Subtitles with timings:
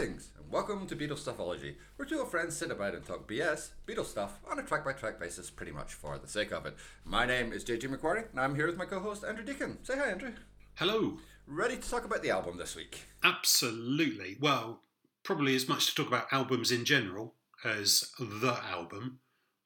[0.00, 3.72] Greetings and welcome to Beatles Stuffology, where two old friends sit about and talk BS,
[3.86, 6.74] Beatles stuff, on a track by track basis, pretty much for the sake of it.
[7.04, 9.76] My name is JG McQuarrie, and I'm here with my co host Andrew Deacon.
[9.82, 10.32] Say hi, Andrew.
[10.76, 11.18] Hello.
[11.46, 13.02] Ready to talk about the album this week?
[13.22, 14.38] Absolutely.
[14.40, 14.84] Well,
[15.22, 19.18] probably as much to talk about albums in general as the album,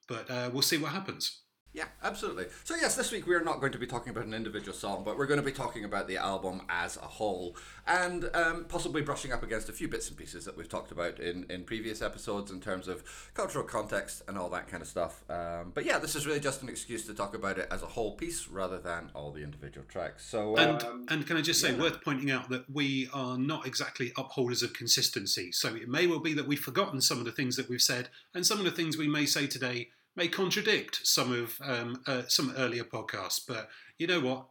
[0.05, 1.43] but uh, we'll see what happens.
[1.75, 2.45] Yeah, absolutely.
[2.63, 5.03] So, yes, this week we are not going to be talking about an individual song,
[5.03, 9.01] but we're going to be talking about the album as a whole and um, possibly
[9.01, 12.01] brushing up against a few bits and pieces that we've talked about in, in previous
[12.01, 15.25] episodes in terms of cultural context and all that kind of stuff.
[15.29, 17.87] Um, but yeah, this is really just an excuse to talk about it as a
[17.87, 20.25] whole piece rather than all the individual tracks.
[20.25, 21.81] So, And um, and can I just say, yeah.
[21.81, 25.51] worth pointing out that we are not exactly upholders of consistency.
[25.51, 28.07] So it may well be that we've forgotten some of the things that we've said,
[28.33, 32.23] and some of the things we may say today may contradict some of um, uh,
[32.27, 33.41] some earlier podcasts.
[33.47, 34.47] But you know what?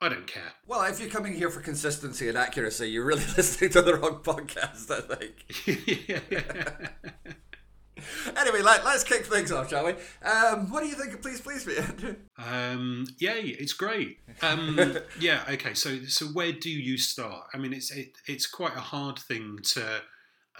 [0.00, 0.52] I don't care.
[0.64, 4.20] well, if you're coming here for consistency and accuracy, you're really listening to the wrong
[4.22, 6.84] podcast, I think.
[8.36, 9.94] Anyway, let, let's kick things off, shall we?
[10.22, 12.16] Um, what do you think of Please Please Me, Andrew?
[12.38, 14.18] Um, yay, it's great.
[14.42, 14.78] Um,
[15.18, 15.74] yeah, okay.
[15.74, 17.46] So, so where do you start?
[17.52, 20.02] I mean, it's it, it's quite a hard thing to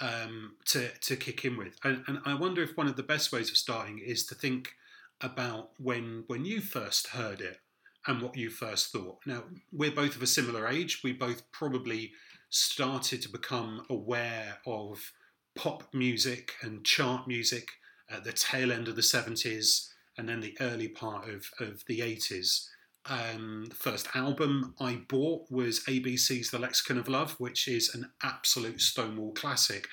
[0.00, 3.32] um, to to kick in with, and, and I wonder if one of the best
[3.32, 4.74] ways of starting is to think
[5.20, 7.60] about when when you first heard it
[8.06, 9.18] and what you first thought.
[9.26, 11.02] Now, we're both of a similar age.
[11.04, 12.12] We both probably
[12.48, 15.12] started to become aware of
[15.54, 17.68] pop music and chart music
[18.08, 22.00] at the tail end of the 70s and then the early part of, of the
[22.00, 22.68] 80s.
[23.08, 28.80] Um, first album I bought was ABC's The Lexicon of Love, which is an absolute
[28.80, 29.88] Stonewall classic.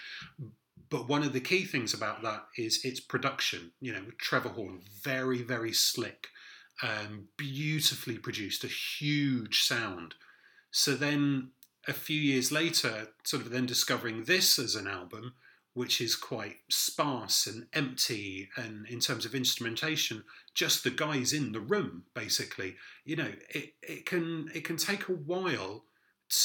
[0.90, 3.72] But one of the key things about that is its production.
[3.80, 6.28] You know, Trevor Horn, very, very slick,
[6.84, 10.16] um, beautifully produced, a huge sound.
[10.72, 11.52] So then
[11.88, 15.34] a few years later, sort of then discovering this as an album,
[15.74, 20.24] which is quite sparse and empty, and in terms of instrumentation,
[20.56, 22.76] just the guys in the room, basically.
[23.04, 25.84] You know, it, it can it can take a while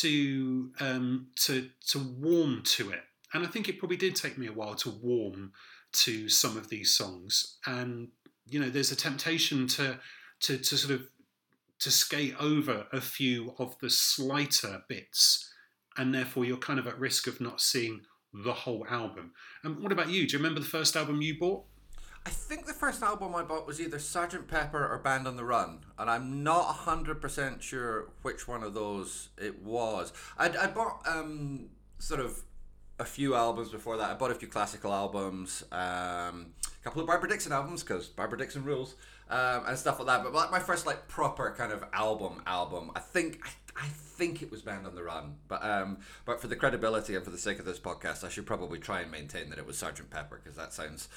[0.00, 4.49] to um, to to warm to it, and I think it probably did take me
[4.49, 5.53] a while to warm
[5.93, 7.56] to some of these songs.
[7.66, 8.09] And
[8.47, 9.99] you know, there's a temptation to
[10.41, 11.09] to to sort of
[11.78, 15.50] to skate over a few of the slighter bits,
[15.97, 19.32] and therefore you're kind of at risk of not seeing the whole album.
[19.65, 20.26] And what about you?
[20.26, 21.65] Do you remember the first album you bought?
[22.30, 24.46] I think the first album I bought was either Sgt.
[24.46, 29.30] Pepper or Band on the Run, and I'm not 100% sure which one of those
[29.36, 30.12] it was.
[30.38, 32.40] I, I bought um, sort of
[33.00, 34.10] a few albums before that.
[34.10, 38.38] I bought a few classical albums, um, a couple of Barbara Dickson albums, because Barbara
[38.38, 38.94] Dickson rules,
[39.28, 40.22] um, and stuff like that.
[40.22, 43.50] But like my first like proper kind of album album, I think I,
[43.86, 45.34] I think it was Band on the Run.
[45.48, 48.46] But um, but for the credibility and for the sake of this podcast, I should
[48.46, 50.10] probably try and maintain that it was Sgt.
[50.10, 51.08] Pepper, because that sounds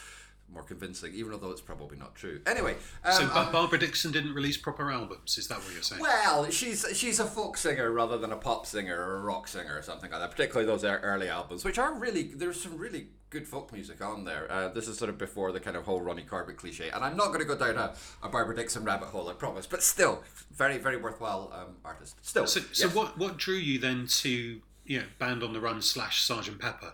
[0.54, 2.42] more convincing, even although it's probably not true.
[2.46, 5.38] Anyway, um, So I- Barbara Dickson didn't release proper albums.
[5.38, 6.02] Is that what you're saying?
[6.02, 9.78] well, she's she's a folk singer rather than a pop singer or a rock singer
[9.78, 10.32] or something like that.
[10.32, 14.46] Particularly those early albums, which are really there's some really good folk music on there.
[14.52, 17.18] Uh, this is sort of before the kind of whole Ronnie Corbett cliche, and I'm
[17.18, 19.66] not going to go down a, a Barbara Dickson rabbit hole, I promise.
[19.66, 20.22] But still,
[20.52, 22.16] very very worthwhile um, artist.
[22.22, 22.96] Still, So, so yes.
[22.96, 26.94] what what drew you then to you know Band on the Run slash Sergeant Pepper?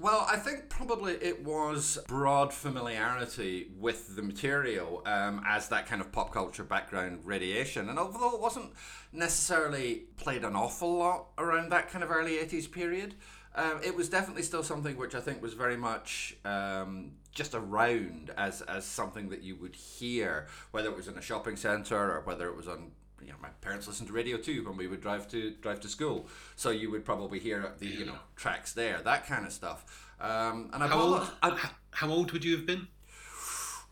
[0.00, 6.00] Well, I think probably it was broad familiarity with the material um, as that kind
[6.00, 7.88] of pop culture background radiation.
[7.88, 8.74] And although it wasn't
[9.12, 13.16] necessarily played an awful lot around that kind of early 80s period,
[13.56, 18.30] um, it was definitely still something which I think was very much um, just around
[18.38, 22.20] as, as something that you would hear, whether it was in a shopping centre or
[22.20, 22.92] whether it was on
[23.28, 25.88] you know, my parents listened to Radio 2 when we would drive to drive to
[25.88, 26.26] school.
[26.56, 29.84] So you would probably hear the you know tracks there, that kind of stuff.
[30.18, 31.30] Um, and I How old?
[31.42, 32.88] I- How old would you have been?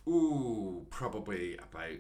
[0.09, 1.99] ooh, probably about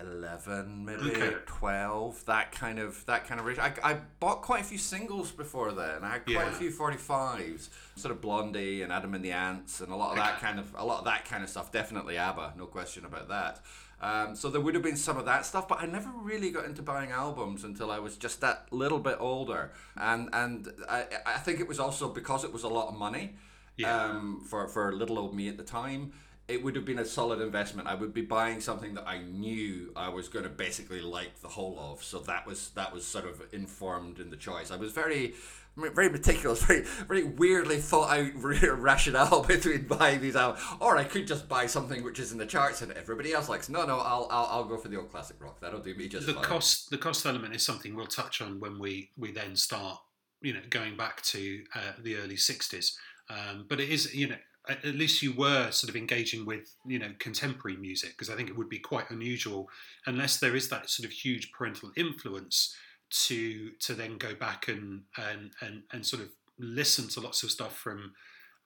[0.00, 1.34] eleven, maybe Okay.
[1.46, 2.24] twelve.
[2.26, 3.58] That kind of that kind of range.
[3.58, 6.02] I, I bought quite a few singles before then.
[6.02, 9.80] I had quite a few forty fives, sort of Blondie and Adam and the Ants,
[9.80, 11.70] and a lot of that kind of a lot of that kind of stuff.
[11.72, 13.60] Definitely ABBA, no question about that.
[14.00, 16.64] Um, so there would have been some of that stuff, but I never really got
[16.64, 21.38] into buying albums until I was just that little bit older, and and I, I
[21.38, 23.36] think it was also because it was a lot of money
[23.76, 24.04] Yeah.
[24.06, 26.12] um, for for little old me at the time.
[26.52, 27.88] It would have been a solid investment.
[27.88, 31.48] I would be buying something that I knew I was going to basically like the
[31.48, 32.02] whole of.
[32.02, 34.70] So that was that was sort of informed in the choice.
[34.70, 35.34] I was very
[35.76, 41.26] very meticulous, very very weirdly thought out rationale between buying these out, or I could
[41.26, 43.68] just buy something which is in the charts and everybody else likes.
[43.68, 45.60] No, no, I'll I'll, I'll go for the old classic rock.
[45.60, 46.44] That'll do me just the fine.
[46.44, 49.98] cost the cost element is something we'll touch on when we we then start
[50.42, 52.94] you know, going back to uh, the early '60s.
[53.30, 54.36] Um, but it is, you know,
[54.68, 58.48] at least you were sort of engaging with, you know, contemporary music because I think
[58.48, 59.68] it would be quite unusual
[60.06, 62.74] unless there is that sort of huge parental influence
[63.10, 67.50] to to then go back and and and, and sort of listen to lots of
[67.50, 68.12] stuff from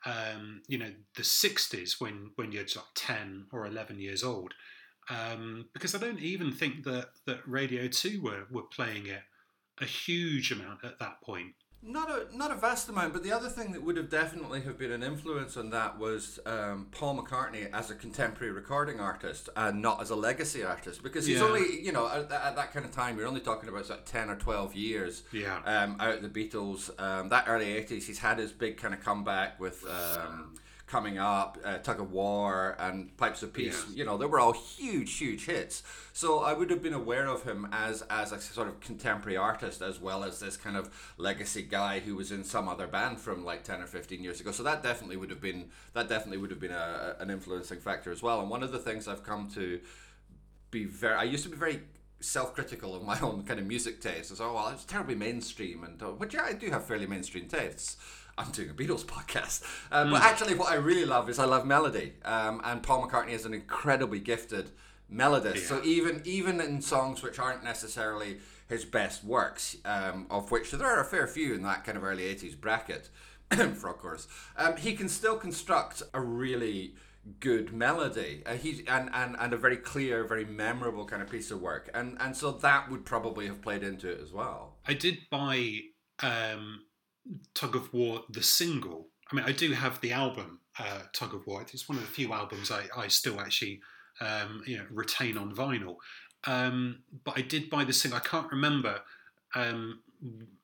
[0.05, 4.55] um, you know the 60s when when you're like 10 or 11 years old.
[5.09, 9.23] Um, because I don't even think that that Radio 2 were were playing it
[9.81, 13.49] a huge amount at that point Not a not a vast amount, but the other
[13.49, 17.70] thing that would have definitely have been an influence on that was um, Paul McCartney
[17.73, 21.44] as a contemporary recording artist and not as a legacy artist because he's Yeah.
[21.44, 24.05] only you know at, at that kind of time you're only talking about sort of
[24.05, 25.58] ten or twelve years Yeah.
[25.64, 26.90] um, out of the Beatles.
[27.00, 29.84] Um, that early eighties, he's had his big kind of comeback with.
[29.87, 30.55] Um,
[30.87, 33.85] Coming up, uh, tug of war, and pipes of peace.
[33.91, 33.97] Yeah.
[33.97, 35.83] You know, they were all huge, huge hits.
[36.12, 39.83] So I would have been aware of him as as a sort of contemporary artist,
[39.83, 43.44] as well as this kind of legacy guy who was in some other band from
[43.44, 44.53] like ten or fifteen years ago.
[44.53, 48.12] So that definitely would have been that definitely would have been a, an influencing factor
[48.12, 48.41] as well.
[48.41, 49.81] And one of the things I've come to
[50.71, 51.15] be very.
[51.15, 51.81] I used to be very
[52.21, 54.31] self-critical of my own kind of music taste.
[54.31, 57.49] As oh well, it's terribly mainstream, and uh, but yeah, I do have fairly mainstream
[57.49, 57.97] tastes.
[58.38, 61.65] I'm doing a Beatles podcast, uh, but actually, what I really love is I love
[61.67, 64.71] melody, um, and Paul McCartney is an incredibly gifted
[65.12, 65.67] melodist.
[65.67, 68.38] So even even in songs which aren't necessarily
[68.69, 72.05] his best works, um, of which there are a fair few in that kind of
[72.05, 73.09] early '80s bracket,
[73.75, 76.94] frog chorus, um, he can still construct a really
[77.41, 78.43] good melody.
[78.47, 81.91] Uh, he's and, and and a very clear, very memorable kind of piece of work,
[81.94, 84.77] and and so that would probably have played into it as well.
[84.87, 85.81] I did buy
[86.23, 86.83] um,
[87.55, 89.08] Tug of War the single.
[89.31, 91.62] I mean, I do have the album uh, Tug of War.
[91.62, 93.81] It's one of the few albums I, I still actually
[94.20, 95.96] um, you know retain on vinyl.
[96.46, 98.19] Um, but I did buy the single.
[98.19, 99.00] I can't remember
[99.55, 100.00] um,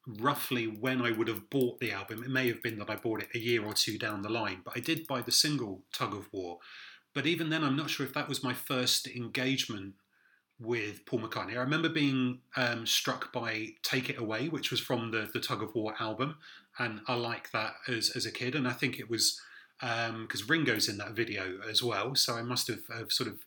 [0.07, 2.23] roughly when I would have bought the album.
[2.23, 4.61] It may have been that I bought it a year or two down the line.
[4.65, 6.59] But I did buy the single Tug of War.
[7.15, 9.95] But even then, I'm not sure if that was my first engagement
[10.63, 11.53] with Paul McCartney.
[11.53, 15.63] I remember being um, struck by "Take It Away," which was from the the Tug
[15.63, 16.37] of War album,
[16.79, 18.55] and I like that as as a kid.
[18.55, 19.41] And I think it was
[19.81, 23.45] because Ringo's in that video as well, so I must have, have sort of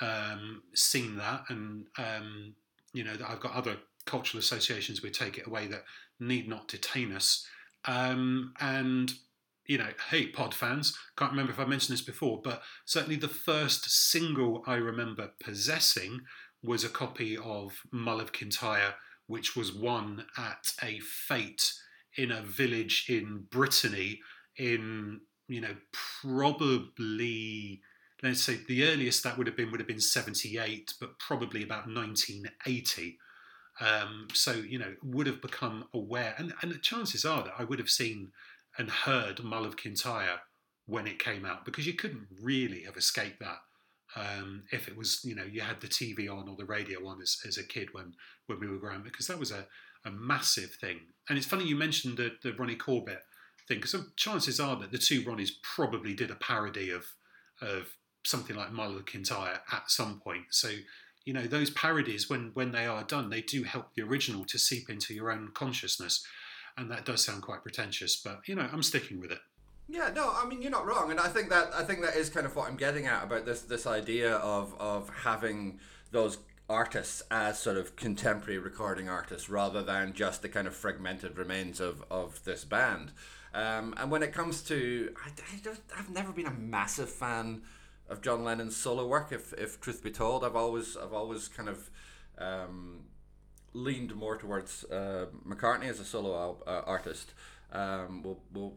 [0.00, 2.54] um, seen that, and um,
[2.92, 3.76] you know that I've got other
[4.06, 5.84] cultural associations with "Take It Away" that
[6.18, 7.46] need not detain us.
[7.84, 9.12] Um, and
[9.66, 13.28] you know, hey, pod fans, can't remember if I mentioned this before, but certainly the
[13.28, 16.20] first single I remember possessing
[16.64, 18.94] was a copy of Mull of Kintyre,
[19.26, 21.72] which was won at a fete
[22.16, 24.20] in a village in Brittany
[24.56, 25.76] in, you know,
[26.22, 27.82] probably
[28.24, 31.86] let's say the earliest that would have been would have been 78, but probably about
[31.86, 33.18] 1980.
[33.80, 37.64] Um, so, you know, would have become aware, and, and the chances are that I
[37.64, 38.30] would have seen
[38.78, 40.40] and heard Mull of Kintyre
[40.86, 43.58] when it came out because you couldn't really have escaped that
[44.16, 47.20] um, if it was you know you had the TV on or the radio on
[47.20, 48.14] as, as a kid when
[48.46, 49.66] when we were growing up, because that was a,
[50.04, 51.00] a massive thing.
[51.28, 53.22] And it's funny you mentioned the, the Ronnie Corbett
[53.66, 57.06] thing because chances are that the two Ronnies probably did a parody of
[57.60, 57.88] of
[58.24, 60.44] something like Mull of Kintyre at some point.
[60.50, 60.70] So
[61.24, 64.58] you know those parodies when when they are done, they do help the original to
[64.58, 66.24] seep into your own consciousness
[66.76, 69.38] and that does sound quite pretentious, but you know, I'm sticking with it.
[69.86, 72.30] Yeah, no, I mean you're not wrong, and I think that I think that is
[72.30, 75.78] kind of what I'm getting at about this this idea of of having
[76.10, 76.38] those
[76.70, 81.80] artists as sort of contemporary recording artists rather than just the kind of fragmented remains
[81.80, 83.12] of of this band.
[83.52, 87.62] Um, and when it comes to, I, I I've never been a massive fan
[88.08, 89.32] of John Lennon's solo work.
[89.32, 91.90] If if truth be told, I've always I've always kind of
[92.38, 93.00] um,
[93.74, 97.34] leaned more towards uh, McCartney as a solo al- uh, artist.
[97.70, 98.72] Um, we'll, we'll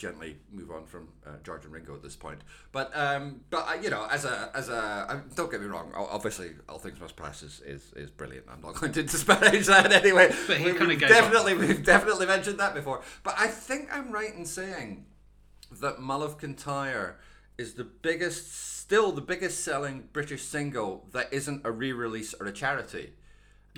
[0.00, 2.40] gently move on from uh, George and Ringo at this point.
[2.72, 5.92] But um, but uh, you know, as a as a um, don't get me wrong.
[5.94, 8.46] Obviously, All Things Must Pass is, is, is brilliant.
[8.50, 10.32] I'm not going to disparage that anyway.
[10.46, 11.16] But he We- kinda we've gave up.
[11.18, 13.02] definitely we've definitely mentioned that before.
[13.22, 15.04] But I think I'm right in saying
[15.80, 17.18] that Mull of Kintyre
[17.58, 22.52] is the biggest, still the biggest selling British single that isn't a re-release or a
[22.52, 23.12] charity.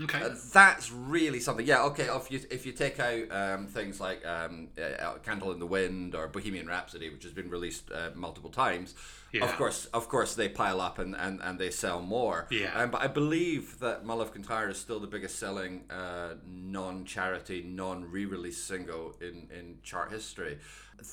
[0.00, 0.22] Okay.
[0.22, 1.66] Uh, that's really something.
[1.66, 2.04] Yeah, okay.
[2.10, 6.14] If you if you take out um, things like um, uh, "Candle in the Wind"
[6.14, 8.94] or "Bohemian Rhapsody," which has been released uh, multiple times,
[9.32, 9.44] Yeah.
[9.44, 12.46] of course, of course, they pile up and, and, and they sell more.
[12.50, 12.72] Yeah.
[12.74, 17.62] Um, but I believe that "Mull of Kintyre" is still the biggest selling uh, non-charity,
[17.62, 20.58] non-re-release single in in chart history.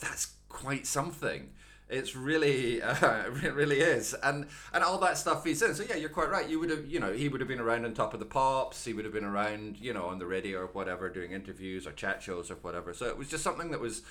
[0.02, 1.50] That's quite something.
[1.90, 5.74] It's really, uh, it really is, and and all that stuff feeds in.
[5.74, 6.48] So yeah, you're quite right.
[6.48, 8.86] You would have, you know, he would have been around on top of the pops.
[8.86, 11.92] He would have been around, you know, on the radio or whatever, doing interviews or
[11.92, 12.94] chat shows or whatever.
[12.94, 14.04] So it was just something that was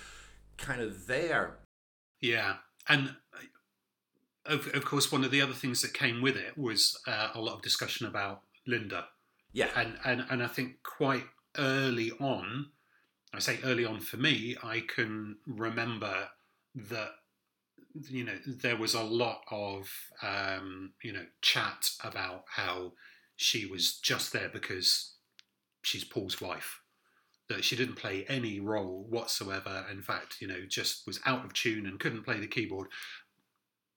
[0.57, 1.59] kind of there.
[2.21, 2.57] Yeah,
[2.89, 6.99] and uh, of of course, one of the other things that came with it was
[7.07, 9.07] uh, a lot of discussion about Linda.
[9.53, 11.25] Yeah, and and and I think quite
[11.57, 12.67] early on,
[13.33, 16.29] I say early on for me, I can remember
[16.75, 17.11] that
[17.95, 19.91] you know there was a lot of
[20.23, 22.93] um, you know chat about how
[23.37, 25.15] she was just there because
[25.83, 26.81] she's Paul's wife
[27.49, 29.87] that she didn't play any role whatsoever.
[29.91, 32.89] In fact you know just was out of tune and couldn't play the keyboard.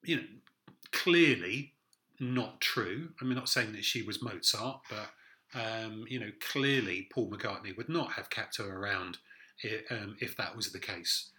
[0.04, 0.22] You know
[0.90, 1.74] clearly
[2.20, 3.10] not true.
[3.20, 5.10] I'm not saying that she was mozart but
[5.54, 9.18] um, you know clearly paul mccartney would not have kept her around
[9.90, 11.30] um, if that was the case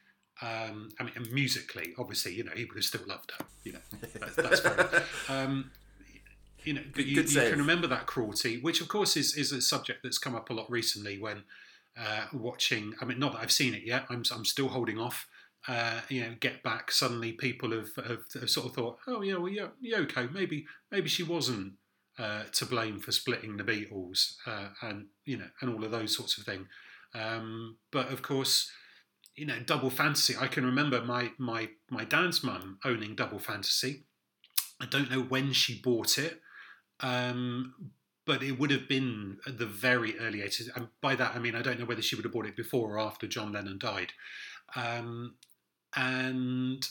[0.43, 3.45] um, I mean, musically, obviously, you know, he would have still loved her.
[3.63, 3.79] You know,
[4.19, 5.03] that's, that's fair.
[5.29, 5.71] Um,
[6.65, 9.61] you know, but you, you can remember that cruelty, which of course is is a
[9.61, 11.43] subject that's come up a lot recently when
[11.97, 12.93] uh, watching.
[13.01, 14.05] I mean, not that I've seen it yet.
[14.09, 15.27] I'm I'm still holding off.
[15.67, 16.91] Uh, you know, get back.
[16.91, 21.07] Suddenly, people have, have, have, sort of thought, oh yeah, well yeah, Yoko, maybe maybe
[21.07, 21.73] she wasn't
[22.19, 26.15] uh, to blame for splitting the Beatles, uh, and you know, and all of those
[26.15, 26.67] sorts of things.
[27.15, 28.71] Um, but of course,
[29.35, 30.35] you know, Double Fantasy.
[30.39, 34.03] I can remember my my my dad's mum owning Double Fantasy.
[34.79, 36.41] I don't know when she bought it,
[36.99, 37.73] um,
[38.25, 40.69] but it would have been the very early 80s.
[40.75, 42.93] And by that, I mean, I don't know whether she would have bought it before
[42.93, 44.11] or after John Lennon died.
[44.75, 45.35] Um,
[45.95, 46.85] and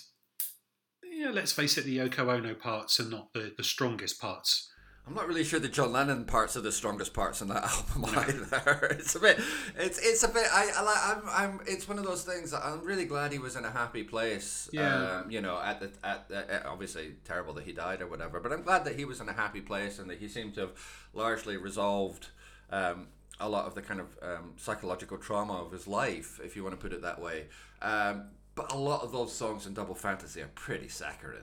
[1.04, 4.71] yeah, let's face it, the Yoko Ono parts are not the, the strongest parts
[5.06, 7.64] I'm not really sure the John Lennon parts are the strongest parts in that
[7.96, 8.86] album either.
[8.98, 9.40] it's a bit,
[9.76, 10.46] it's it's a bit.
[10.52, 11.60] I, I I'm I'm.
[11.66, 12.52] It's one of those things.
[12.52, 14.68] that I'm really glad he was in a happy place.
[14.72, 15.22] Yeah.
[15.22, 18.52] Um, you know, at the at the, obviously terrible that he died or whatever, but
[18.52, 21.08] I'm glad that he was in a happy place and that he seemed to have
[21.12, 22.28] largely resolved.
[22.70, 23.08] Um,
[23.40, 26.78] a lot of the kind of um, psychological trauma of his life, if you want
[26.78, 27.46] to put it that way.
[27.80, 31.40] Um, but a lot of those songs in Double Fantasy are pretty saccharine.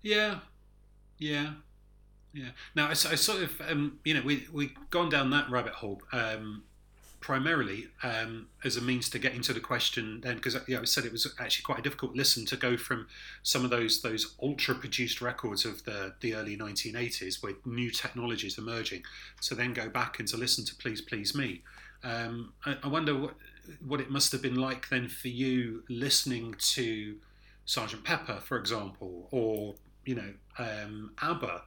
[0.00, 0.40] Yeah,
[1.18, 1.54] yeah.
[2.32, 2.50] Yeah.
[2.74, 6.02] Now, I, I sort of, um, you know, we we gone down that rabbit hole
[6.12, 6.62] um,
[7.20, 10.20] primarily um, as a means to get into the question.
[10.20, 13.08] Then, because yeah, I said it was actually quite a difficult listen to go from
[13.42, 18.58] some of those those ultra produced records of the the early 1980s with new technologies
[18.58, 19.02] emerging,
[19.42, 21.62] to then go back and to listen to Please Please Me.
[22.04, 23.34] Um, I, I wonder what
[23.86, 27.16] what it must have been like then for you listening to
[27.64, 31.62] Sergeant Pepper, for example, or you know um, ABBA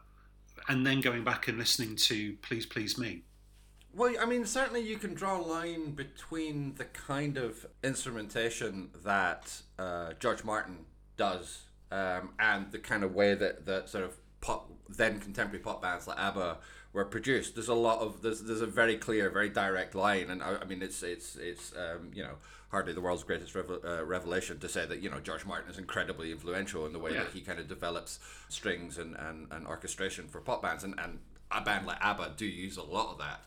[0.67, 3.23] and then going back and listening to Please Please Me.
[3.93, 9.61] Well, I mean, certainly you can draw a line between the kind of instrumentation that
[9.77, 10.85] uh, George Martin
[11.17, 15.81] does um, and the kind of way that, that sort of pop, then contemporary pop
[15.81, 16.57] bands like ABBA
[16.93, 17.55] were produced.
[17.55, 20.65] There's a lot of there's there's a very clear, very direct line, and I, I
[20.65, 22.35] mean it's it's it's um, you know
[22.69, 25.77] hardly the world's greatest revel- uh, revelation to say that you know George Martin is
[25.77, 27.23] incredibly influential in the way yeah.
[27.23, 28.19] that he kind of develops
[28.49, 31.19] strings and, and, and orchestration for pop bands, and, and
[31.51, 33.41] a band like ABBA do use a lot of that.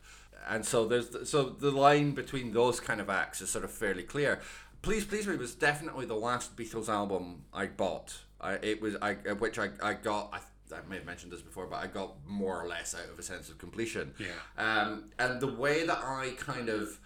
[0.49, 4.03] And so there's so the line between those kind of acts is sort of fairly
[4.03, 4.41] clear.
[4.83, 8.19] Please Please Me was definitely the last Beatles album I bought.
[8.41, 10.41] I, it was I which I, I got I
[10.73, 13.23] I may have mentioned this before, but I got more or less out of a
[13.23, 14.15] sense of completion.
[14.19, 14.29] Yeah.
[14.57, 16.99] Um, and the way that I kind of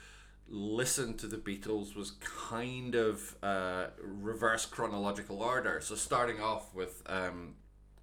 [0.49, 5.81] listened to the Beatles was kind of uh, reverse chronological order.
[5.81, 7.55] So starting off with um,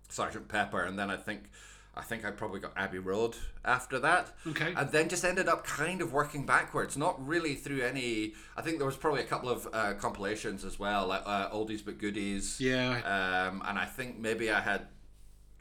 [0.09, 1.49] Sergeant Pepper, and then I think.
[1.97, 4.33] I think I probably got Abbey Road after that.
[4.45, 4.73] Okay.
[4.75, 8.33] And then just ended up kind of working backwards, not really through any.
[8.57, 11.85] I think there was probably a couple of uh, compilations as well, like uh, oldies
[11.85, 12.59] but goodies.
[12.59, 12.97] Yeah.
[12.97, 14.87] Um, and I think maybe I had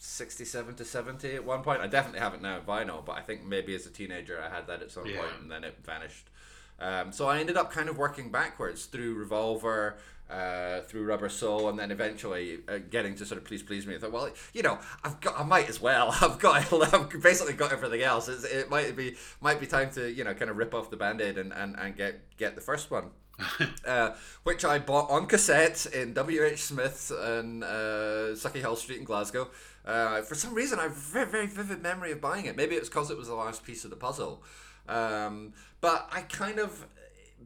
[0.04, 1.80] 67 to 70 at one point.
[1.80, 4.54] I definitely have it now in vinyl, but I think maybe as a teenager I
[4.54, 5.18] had that at some yeah.
[5.18, 6.28] point and then it vanished.
[6.78, 9.96] Um, so I ended up kind of working backwards through Revolver,
[10.28, 13.94] uh, through Rubber Soul, and then eventually uh, getting to sort of Please Please Me.
[13.94, 16.14] I thought, well, you know, I've got, I might as well.
[16.20, 18.28] I've got, I've basically got everything else.
[18.28, 20.96] It's, it might be, might be time to, you know, kind of rip off the
[20.96, 23.10] band-aid and, and, and get, get the first one.
[23.86, 24.10] uh,
[24.44, 26.62] which I bought on cassette in W.H.
[26.62, 29.48] Smith's and uh, Sauchiehall Street in Glasgow.
[29.84, 32.56] Uh, for some reason, I have a very, very vivid memory of buying it.
[32.56, 34.42] Maybe it's because it was the last piece of the puzzle.
[34.88, 36.86] Um, but I kind of,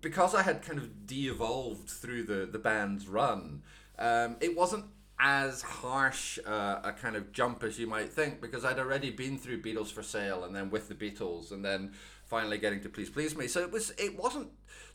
[0.01, 3.63] because I had kind of de-evolved through the, the band's run,
[3.99, 4.85] um, it wasn't
[5.21, 9.37] as harsh uh, a kind of jump as you might think because I'd already been
[9.37, 11.93] through Beatles for Sale and then with the Beatles and then
[12.25, 13.49] finally getting to Please Please Me.
[13.49, 14.51] So it was it wasn't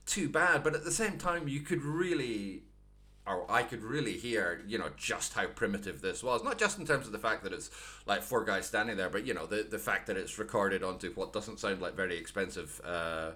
[0.06, 2.64] too bad, but at the same time you could really
[3.26, 6.44] or I could really hear, you know, just how primitive this was.
[6.44, 7.70] Not just in terms of the fact that it's
[8.06, 11.12] like four guys standing there, but you know, the the fact that it's recorded onto
[11.14, 13.32] what doesn't sound like very expensive uh,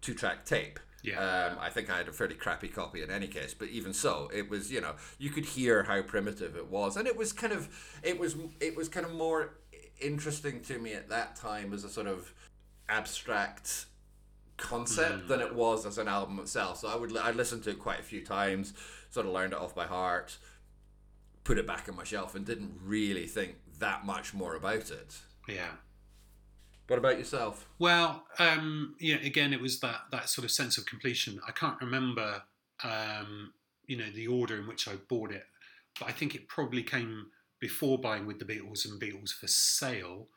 [0.00, 0.80] two track tape.
[1.02, 1.20] Yeah.
[1.20, 4.30] Um, I think I had a fairly crappy copy in any case, but even so,
[4.34, 7.52] it was you know you could hear how primitive it was, and it was kind
[7.52, 7.68] of
[8.02, 9.58] it was it was kind of more
[10.00, 12.32] interesting to me at that time as a sort of
[12.88, 13.86] abstract
[14.58, 16.78] concept than it was as an album itself.
[16.78, 18.74] So I would I listened to it quite a few times,
[19.10, 20.36] sort of learned it off by heart,
[21.44, 25.16] put it back on my shelf, and didn't really think that much more about it.
[25.48, 25.70] Yeah.
[26.88, 27.68] What about yourself?
[27.78, 31.40] Well, um, yeah, again, it was that that sort of sense of completion.
[31.46, 32.42] I can't remember,
[32.82, 33.52] um,
[33.86, 35.44] you know, the order in which I bought it,
[36.00, 37.26] but I think it probably came
[37.60, 40.28] before buying with the Beatles and Beatles for sale.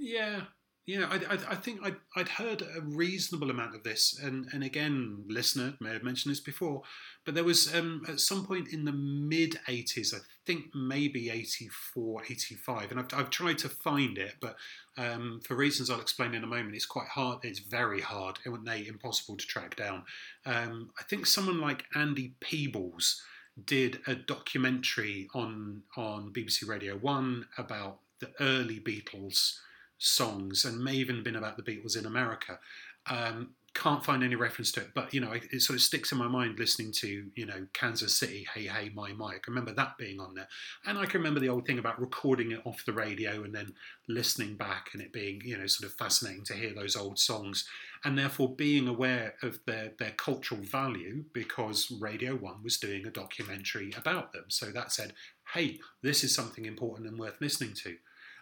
[0.00, 0.42] Yeah,
[0.86, 4.62] yeah, I, I, I think I'd, I'd heard a reasonable amount of this, and, and
[4.62, 6.82] again, listener may have mentioned this before,
[7.24, 12.24] but there was um, at some point in the mid 80s, I think maybe 84,
[12.24, 14.56] 85, and I've, I've tried to find it, but
[14.98, 18.62] um, for reasons I'll explain in a moment, it's quite hard, it's very hard, and
[18.62, 20.04] nay, impossible to track down.
[20.44, 23.22] Um, I think someone like Andy Peebles
[23.64, 29.60] did a documentary on, on BBC Radio 1 about the early Beatles
[29.98, 32.58] songs and may even been about the Beatles in America.
[33.06, 36.12] Um, can't find any reference to it, but you know, it, it, sort of sticks
[36.12, 39.30] in my mind listening to you know Kansas City, Hey Hey My My.
[39.30, 40.46] I can remember that being on there,
[40.86, 43.74] and I can remember the old thing about recording it off the radio and then
[44.08, 47.68] listening back and it being you know sort of fascinating to hear those old songs,
[48.04, 53.10] and therefore being aware of their their cultural value because Radio One was doing a
[53.10, 54.44] documentary about them.
[54.48, 55.14] So that said,
[55.52, 57.96] hey, this is something important and worth listening to.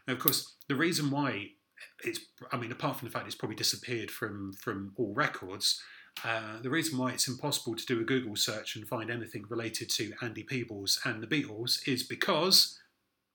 [0.07, 1.49] And of course, the reason why
[2.05, 5.81] it's, I mean, apart from the fact it's probably disappeared from, from all records,
[6.25, 9.91] uh, the reason why it's impossible to do a Google search and find anything related
[9.91, 12.79] to Andy Peebles and the Beatles is because,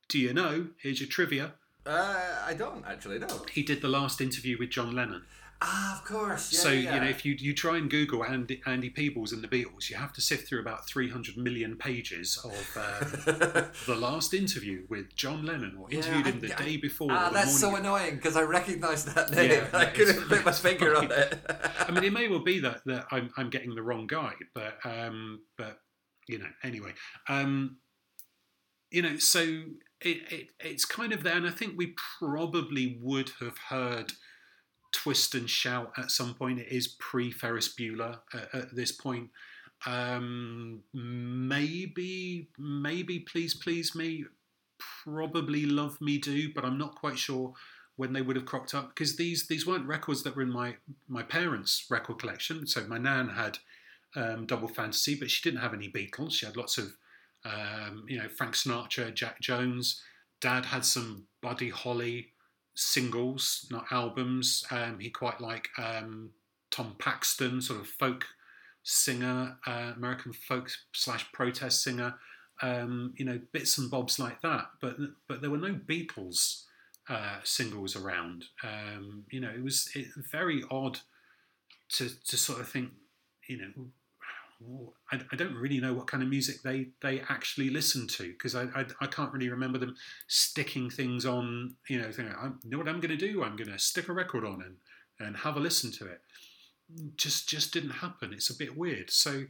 [0.08, 1.54] do you know, here's your trivia.
[1.86, 3.46] Uh, I don't actually know.
[3.52, 5.24] He did the last interview with John Lennon.
[5.60, 6.54] Ah, of course.
[6.54, 6.94] Yeah, so yeah.
[6.94, 9.96] you know, if you you try and Google Andy, Andy Peebles and the Beatles, you
[9.96, 13.00] have to sift through about 300 million pages of uh,
[13.88, 17.10] the last interview with John Lennon, or interviewed I- him the I- day before.
[17.12, 19.50] Ah, that's so annoying because I recognise that name.
[19.52, 21.40] Yeah, I couldn't put my finger on it.
[21.80, 24.78] I mean, it may well be that, that I'm, I'm getting the wrong guy, but
[24.84, 25.80] um, but
[26.28, 26.94] you know, anyway,
[27.30, 27.78] um,
[28.92, 29.40] you know, so
[30.02, 34.14] it, it it's kind of there, and I think we probably would have heard
[34.98, 36.60] twist and shout at some point.
[36.60, 39.30] It is pre Ferris Bueller at, at this point.
[39.86, 44.26] Um, maybe maybe please please me,
[45.04, 47.54] probably love me do, but I'm not quite sure
[47.96, 50.76] when they would have cropped up because these these weren't records that were in my
[51.08, 52.66] my parents' record collection.
[52.66, 53.60] So my nan had
[54.16, 56.34] um, Double Fantasy, but she didn't have any Beatles.
[56.34, 56.96] She had lots of
[57.46, 60.02] um, you know Frank Sinatra, Jack Jones.
[60.42, 62.34] Dad had some Buddy Holly
[62.78, 64.64] singles, not albums.
[64.70, 66.30] Um, he quite liked um,
[66.70, 68.26] Tom Paxton, sort of folk
[68.84, 72.16] singer, uh, American folk slash protest singer.
[72.62, 74.68] Um, you know, bits and bobs like that.
[74.80, 76.64] But but there were no Beatles
[77.10, 78.46] uh, singles around.
[78.64, 81.00] Um, you know, it was it, very odd
[81.94, 82.92] to to sort of think,
[83.48, 83.72] you know.
[85.12, 88.56] I, I don't really know what kind of music they, they actually listen to because
[88.56, 89.96] I, I, I can't really remember them
[90.28, 93.44] sticking things on you know thinking, I know what I'm going to do?
[93.44, 94.76] I'm going to stick a record on and
[95.20, 96.22] and have a listen to it.
[97.16, 98.34] Just just didn't happen.
[98.34, 99.12] It's a bit weird.
[99.12, 99.46] So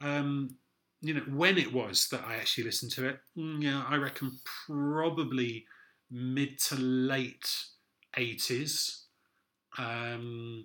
[0.00, 0.56] um,
[1.02, 4.38] you know when it was that I actually listened to it mm, yeah I reckon
[4.66, 5.66] probably
[6.10, 7.48] mid to late
[8.16, 9.00] 80s
[9.78, 10.64] um,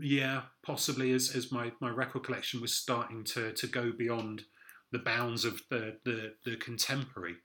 [0.00, 4.42] yeah possibly as, as my, my record collection was starting to, to go beyond
[4.92, 7.36] the bounds of the, the, the contemporary.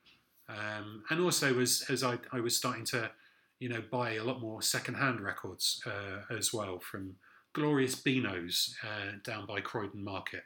[0.49, 3.11] Um, and also as, as I, I was starting to
[3.59, 7.15] you know buy a lot more secondhand records uh, as well from
[7.53, 10.43] Glorious Beano's uh, down by Croydon Market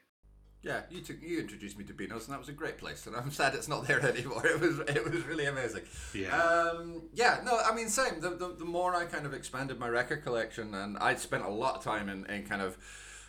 [0.63, 3.05] Yeah, you took you introduced me to Beano's, and that was a great place.
[3.07, 4.45] And I'm sad it's not there anymore.
[4.45, 5.83] It was it was really amazing.
[6.13, 6.35] Yeah.
[6.35, 7.39] Um, yeah.
[7.43, 8.19] No, I mean, same.
[8.19, 11.49] The, the the more I kind of expanded my record collection, and I'd spent a
[11.49, 12.77] lot of time in, in kind of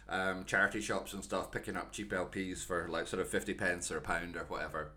[0.09, 3.91] um, charity shops and stuff, picking up cheap LPs for like sort of fifty pence
[3.91, 4.93] or a pound or whatever.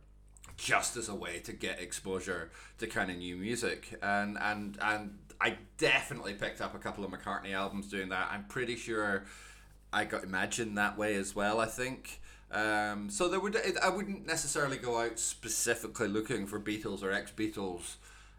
[0.57, 5.17] Just as a way to get exposure to kind of new music, and and and
[5.39, 8.29] I definitely picked up a couple of McCartney albums doing that.
[8.31, 9.25] I'm pretty sure
[9.91, 11.59] I got Imagine that way as well.
[11.59, 12.20] I think.
[12.51, 17.31] Um, so there would I wouldn't necessarily go out specifically looking for Beatles or ex
[17.31, 17.95] Beatles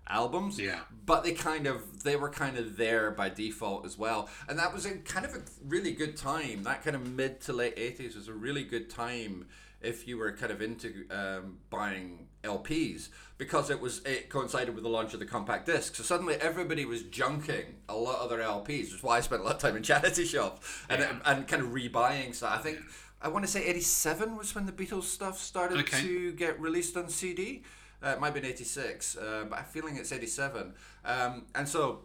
[0.06, 0.58] albums.
[0.58, 0.80] Yeah.
[1.06, 4.74] But they kind of they were kind of there by default as well, and that
[4.74, 6.62] was a kind of a really good time.
[6.64, 9.46] That kind of mid to late eighties was a really good time
[9.80, 14.84] if you were kind of into um, buying LPs because it was it coincided with
[14.84, 15.96] the launch of the compact disc.
[15.96, 19.40] So suddenly everybody was junking a lot of their LPs, which is why I spent
[19.40, 21.16] a lot of time in charity shops and Yeah.
[21.24, 22.52] and kind of rebuying stuff.
[22.58, 22.78] I think
[23.22, 26.02] I want to say '87 was when the Beatles stuff started Okay.
[26.02, 27.62] to get released on CD.
[28.04, 30.74] Uh, it might have been '86, uh, but I'm feeling it's '87.
[31.04, 32.00] Um, and so,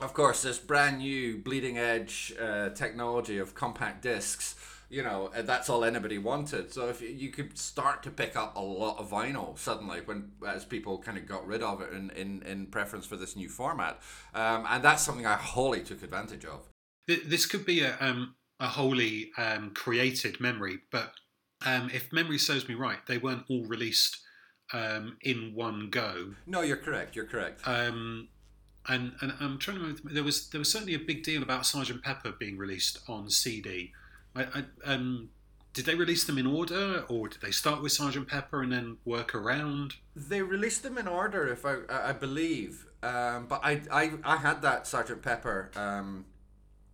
[0.00, 4.56] of course, this brand new bleeding edge uh, technology of compact discs.
[4.90, 6.72] You know, uh, that's all anybody wanted.
[6.72, 10.32] So if you, you could start to pick up a lot of vinyl suddenly when
[10.46, 13.48] as people kind of got rid of it in, in, in preference for this new
[13.50, 14.00] format,
[14.34, 16.68] um, and that's something I wholly took advantage of.
[17.06, 21.12] This could be a, um, a wholly um, created memory, but
[21.64, 24.18] um, if memory serves me right, they weren't all released
[24.72, 26.34] um, in one go.
[26.46, 27.16] No, you're correct.
[27.16, 27.66] You're correct.
[27.66, 28.28] Um,
[28.88, 31.66] and, and I'm trying to remember, there was there was certainly a big deal about
[31.66, 33.92] Sergeant Pepper being released on CD.
[34.34, 35.30] I, I, um,
[35.74, 38.96] did they release them in order, or did they start with Sergeant Pepper and then
[39.04, 39.94] work around?
[40.16, 42.86] They released them in order, if I I believe.
[43.02, 46.24] Um, but I, I I had that Sergeant Pepper um,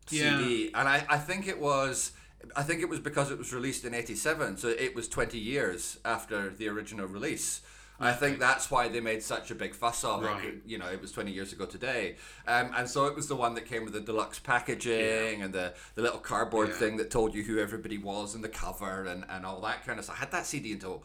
[0.07, 2.13] CD, and I, I think it was
[2.57, 5.99] I think it was because it was released in '87, so it was 20 years
[6.05, 7.63] after the original release.
[8.01, 10.45] I think that's why they made such a big fuss of Right.
[10.47, 10.55] it.
[10.67, 13.55] You know, it was 20 years ago today, um, and so it was the one
[13.55, 16.75] that came with the deluxe packaging and the, the little cardboard Yeah.
[16.75, 19.99] thing that told you who everybody was and the cover and, and all that kind
[19.99, 20.17] of stuff.
[20.17, 21.05] I had that CD until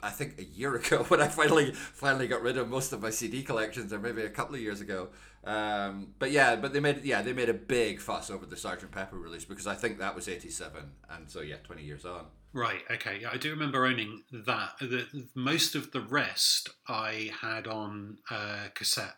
[0.00, 3.10] I think a year ago when I finally finally got rid of most of my
[3.10, 5.08] CD collections, or maybe a couple of years ago.
[5.46, 8.92] Um, but yeah, but they made yeah they made a big fuss over the Sergeant
[8.92, 12.26] Pepper release because I think that was eighty seven, and so yeah, twenty years on.
[12.52, 12.82] Right.
[12.90, 13.18] Okay.
[13.22, 14.78] Yeah, I do remember owning that.
[14.80, 19.16] The, most of the rest I had on uh, cassette.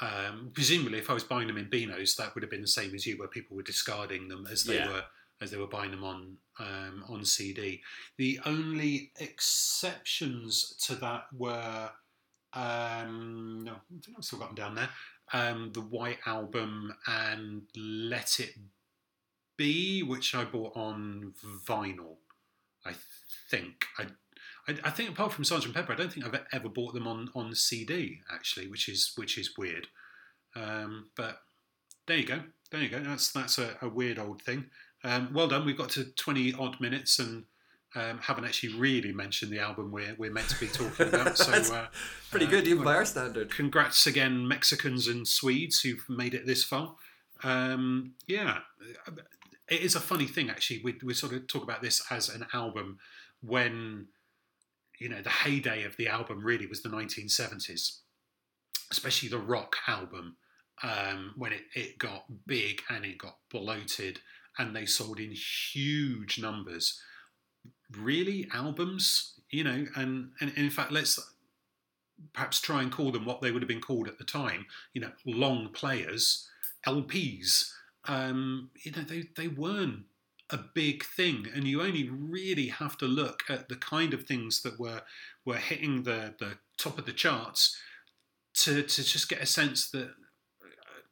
[0.00, 2.94] Um, presumably, if I was buying them in Beano's, that would have been the same
[2.94, 4.88] as you, where people were discarding them as they Yeah.
[4.88, 5.04] were
[5.40, 7.82] as they were buying them on um, on CD.
[8.16, 11.90] The only exceptions to that were
[12.54, 14.88] um, no, I think I've still got them down there.
[15.32, 18.54] Um, the White Album and Let It
[19.56, 21.34] Be, which I bought on
[21.66, 22.16] vinyl.
[22.86, 22.92] I
[23.50, 24.04] think I,
[24.68, 27.30] I, I think apart from Sergeant Pepper, I don't think I've ever bought them on,
[27.34, 29.88] on CD actually, which is which is weird.
[30.54, 31.40] Um, but
[32.06, 32.40] there you go,
[32.70, 33.00] there you go.
[33.00, 34.66] That's that's a, a weird old thing.
[35.02, 35.64] Um, well done.
[35.64, 37.44] We've got to twenty odd minutes and
[37.94, 41.38] um, haven't actually really mentioned the album we're we're meant to be talking about.
[41.44, 41.74] So.
[41.74, 41.86] Uh,
[42.30, 43.50] Pretty uh, good, even by our standard.
[43.50, 46.96] congrats again, Mexicans and Swedes who've made it this far.
[47.42, 48.58] Um, yeah,
[49.68, 50.80] it is a funny thing actually.
[50.82, 52.98] We, we sort of talk about this as an album
[53.42, 54.06] when
[54.98, 57.98] you know the heyday of the album really was the 1970s,
[58.90, 60.36] especially the rock album
[60.82, 64.20] um, when it, it got big and it got bloated
[64.58, 67.00] and they sold in huge numbers.
[67.96, 71.18] Really, albums, you know, and, and in fact, let's
[72.32, 75.00] perhaps try and call them what they would have been called at the time, you
[75.00, 76.48] know, long players,
[76.86, 77.70] LPs.
[78.06, 80.04] Um, you know, they, they weren't
[80.50, 84.62] a big thing, and you only really have to look at the kind of things
[84.62, 85.02] that were
[85.44, 87.76] were hitting the, the top of the charts
[88.54, 90.10] to, to just get a sense that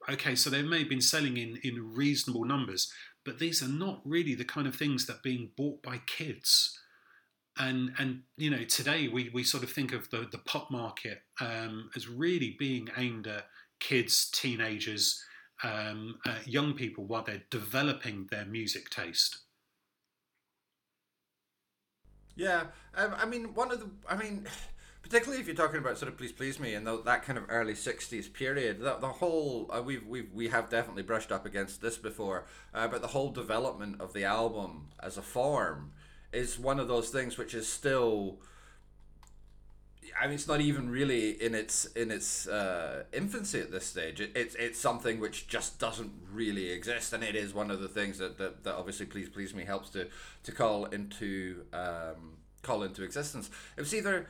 [0.09, 2.93] okay, so they may have been selling in, in reasonable numbers,
[3.25, 6.79] but these are not really the kind of things that are being bought by kids.
[7.59, 11.23] And and you know today we, we sort of think of the, the pop market
[11.41, 13.47] um, as really being aimed at
[13.79, 15.23] kids teenagers
[15.63, 19.39] um, uh, young people while they're developing their music taste.
[22.35, 24.47] Yeah, um, I mean, one of the, I mean,
[25.03, 27.45] particularly if you're talking about sort of "Please Please Me" and the, that kind of
[27.49, 31.83] early '60s period, the, the whole uh, we've we've we have definitely brushed up against
[31.83, 35.93] this before, uh, but the whole development of the album as a form
[36.33, 38.39] is one of those things which is still.
[40.21, 44.21] I mean, it's not even really in its in its uh, infancy at this stage.
[44.21, 47.89] It, it's it's something which just doesn't really exist, and it is one of the
[47.89, 50.09] things that, that, that obviously "Please Please Me" helps to
[50.45, 53.51] to call into um, call into existence.
[53.77, 54.27] It was either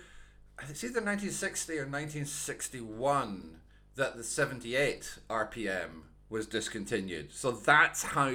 [0.69, 3.61] it's either 1960 or 1961
[3.97, 7.33] that the 78 RPM was discontinued.
[7.33, 8.33] So that's how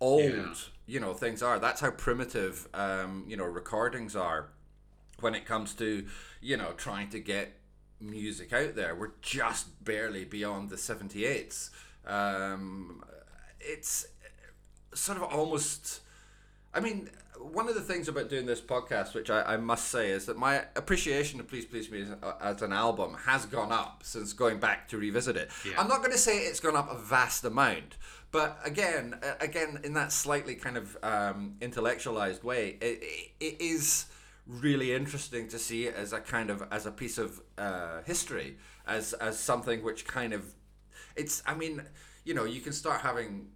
[0.00, 0.54] old Yeah.
[0.86, 1.58] you know things are.
[1.58, 4.48] That's how primitive um, you know recordings are
[5.20, 6.06] when it comes to
[6.40, 7.52] you know trying to get
[8.00, 11.70] music out there we're just barely beyond the 78s
[12.04, 13.04] um,
[13.60, 14.06] it's
[14.92, 16.00] sort of almost
[16.74, 20.10] I mean, one of the things about doing this podcast, which I, I must say,
[20.10, 24.02] is that my appreciation of Please Please Me as, as an album has gone up
[24.04, 25.50] since going back to revisit it.
[25.64, 25.80] Yeah.
[25.80, 27.96] I'm not going to say it's gone up a vast amount,
[28.30, 34.06] but again, again, in that slightly kind of um, intellectualized way, it, it, it is
[34.46, 38.56] really interesting to see it as a kind of as a piece of uh, history,
[38.86, 40.54] as as something which kind of
[41.16, 41.42] it's.
[41.46, 41.82] I mean,
[42.24, 43.48] you know, you can start having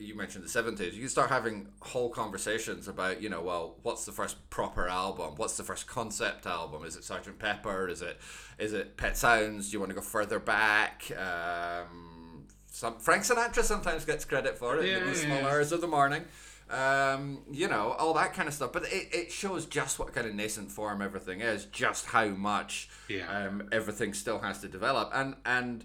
[0.00, 4.04] you mentioned the 70s you can start having whole conversations about you know well what's
[4.04, 5.34] the first proper album?
[5.36, 6.84] What's the first concept album?
[6.84, 7.88] Is it sergeant pepper?
[7.88, 8.18] Is it
[8.58, 9.68] is it pet sounds?
[9.68, 11.02] Do you want to go further back?
[11.16, 15.48] Um, some frank sinatra sometimes gets credit for it Yeah, in the yeah, small yeah.
[15.48, 16.24] hours of the morning.
[16.70, 20.26] Um, you know all that kind of stuff but it, it shows just what kind
[20.26, 23.26] of nascent form everything is just how much Yeah.
[23.46, 25.10] um, everything still has to develop.
[25.14, 25.84] And and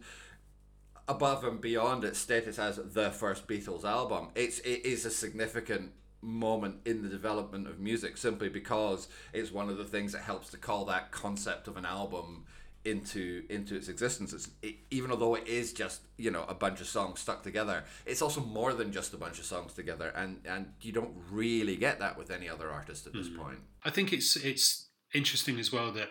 [1.08, 5.92] above and beyond its status as the first Beatles album, it's it is a significant
[6.22, 10.50] moment in the development of music simply because it's one of the things that helps
[10.50, 12.46] to call that concept of an album
[12.86, 14.34] into into its existence.
[14.34, 17.84] It's, it, even although it is just you know a bunch of songs stuck together,
[18.06, 21.76] it's also more than just a bunch of songs together, and and you don't really
[21.76, 23.39] get that with any other artist at this hmm.
[23.39, 23.60] point.
[23.84, 26.10] I think it's it's interesting as well that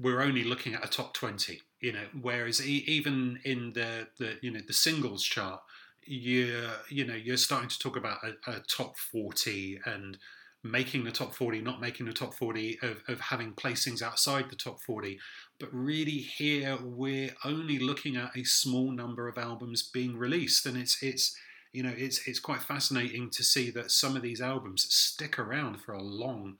[0.00, 1.60] we're only looking at a top twenty.
[1.80, 5.62] You know, whereas e- even in the, the you know the singles chart,
[6.02, 10.18] you you know you're starting to talk about a, a top forty and
[10.62, 14.56] making the top 40 not making the top 40 of, of having placings outside the
[14.56, 15.18] top 40
[15.58, 20.66] but really here we're only looking at a small number of albums being released.
[20.66, 21.34] And it's it's
[21.72, 25.80] you know it's it's quite fascinating to see that some of these albums stick around
[25.80, 26.58] for a long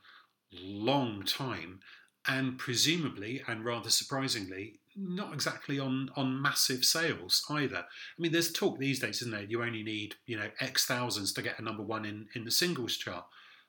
[0.52, 1.80] long time.
[2.28, 7.78] And presumably and rather surprisingly not exactly on on massive sales either.
[7.78, 11.32] I mean there's talk these days isn't there you only need you know x thousands
[11.34, 13.24] to get a number one in in the singles chart.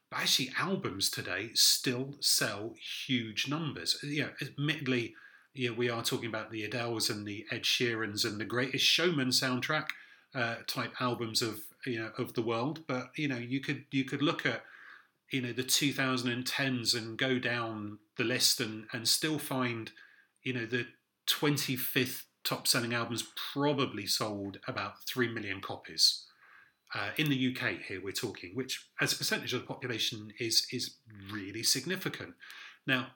[0.10, 2.74] But actually albums today still sell
[3.08, 3.98] huge numbers.
[4.04, 5.16] You know admittedly
[5.54, 8.86] you know, we are talking about the Adeles and the Ed Sheerans and the Greatest
[8.86, 9.88] Showman soundtrack
[10.34, 12.84] uh, type albums of you know of the world.
[12.88, 14.64] But you know, you could you could look at
[15.32, 19.92] you know the 2010s and go down the list and and still find
[20.44, 20.88] you know the
[21.32, 26.26] 25th top selling albums probably sold about three million copies.
[26.94, 30.68] Uh, in the UK, here we're talking, which as a percentage of the population is
[30.72, 30.96] is
[31.32, 32.34] really significant.
[32.86, 33.08] Now,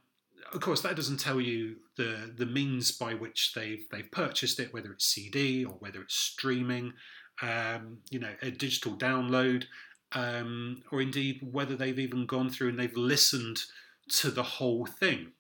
[0.54, 4.74] of course, that doesn't tell you the the means by which they've they've purchased it,
[4.74, 6.94] whether it's CD or whether it's streaming,
[7.42, 9.66] um, you know, a digital download,
[10.14, 13.60] um, or indeed whether they've even gone through and they've listened
[14.08, 15.32] to the whole thing.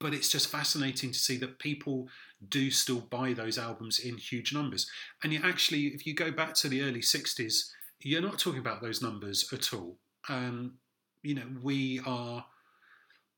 [0.00, 2.08] But it's just fascinating to see that people
[2.48, 4.88] do still buy those albums in huge numbers.
[5.22, 8.80] And you actually, if you go back to the early '60s, you're not talking about
[8.80, 9.96] those numbers at all.
[10.28, 10.74] Um,
[11.22, 12.44] you know, we are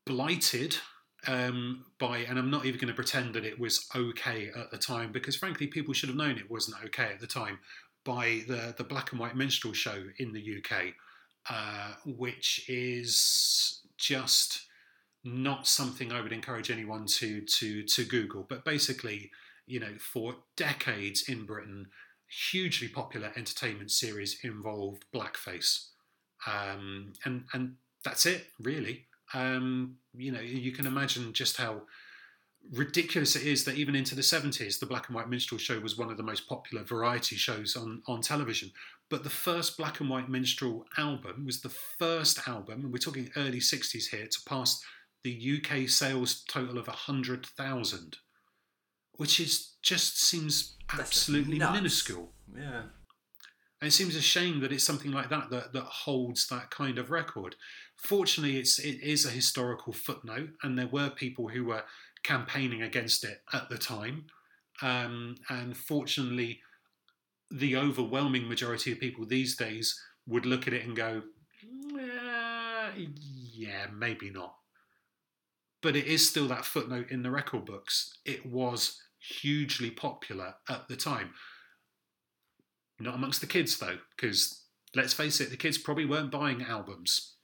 [0.05, 0.77] blighted
[1.27, 4.79] um, by, and I'm not even going to pretend that it was okay at the
[4.79, 7.59] time, because frankly, people should have known it wasn't okay at the time,
[8.05, 10.94] by the, the black and white minstrel show in the UK,
[11.49, 14.66] uh, which is just
[15.24, 18.46] not something I would encourage anyone to to to Google.
[18.48, 19.30] But basically,
[19.66, 21.88] you know, for decades in Britain,
[22.50, 25.88] hugely popular entertainment series involved blackface,
[26.46, 31.83] um, and and that's it really um, you know, you can imagine just how
[32.72, 35.96] ridiculous it is that even into the 70s, the black and white minstrel show was
[35.96, 38.70] one of the most popular variety shows on, on television.
[39.09, 43.30] But the first black and white minstrel album was the first album, and we're talking
[43.37, 44.83] early 60s here, to pass
[45.22, 48.16] the UK sales total of 100,000,
[49.12, 52.33] which is just seems absolutely minuscule.
[52.54, 52.83] Yeah.
[53.80, 56.98] And it seems a shame that it's something like that that, that holds that kind
[56.98, 57.56] of record.
[57.96, 61.85] Fortunately, it's it is a historical footnote, and there were people who were
[62.22, 64.26] campaigning against it at the time.
[64.83, 66.61] Um, and fortunately,
[67.50, 71.22] the overwhelming majority of people these days would look at it and go,
[71.98, 74.60] "Eh, "Yeah, maybe not."
[75.83, 78.19] But it is still that footnote in the record books.
[78.25, 81.31] It was hugely popular at the time.
[82.99, 84.64] Not amongst the kids, though, because
[84.95, 87.37] let's face it, the kids probably weren't buying albums.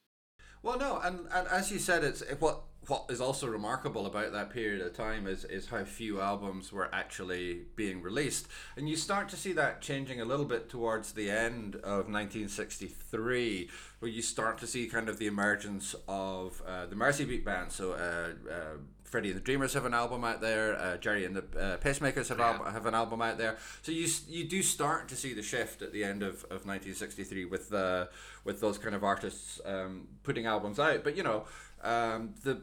[0.63, 4.51] Well, no, and, and as you said, it's what what is also remarkable about that
[4.51, 8.47] period of time is is how few albums were actually being released,
[8.77, 13.69] and you start to see that changing a little bit towards the end of 1963,
[14.01, 17.73] where you start to see kind of the emergence of uh, the Mersey Beat band.
[17.73, 20.77] So uh, uh, Freddie and the Dreamers have an album out there.
[20.79, 22.59] Uh, Gerry and the uh, Pacemakers have Yeah.
[22.65, 23.57] al- have an album out there.
[23.83, 27.45] So you you do start to see the shift at the end of, of 1963
[27.47, 28.07] with uh,
[28.45, 31.05] with those kind of artists um, putting albums out.
[31.05, 31.45] But you know
[31.83, 32.63] um, the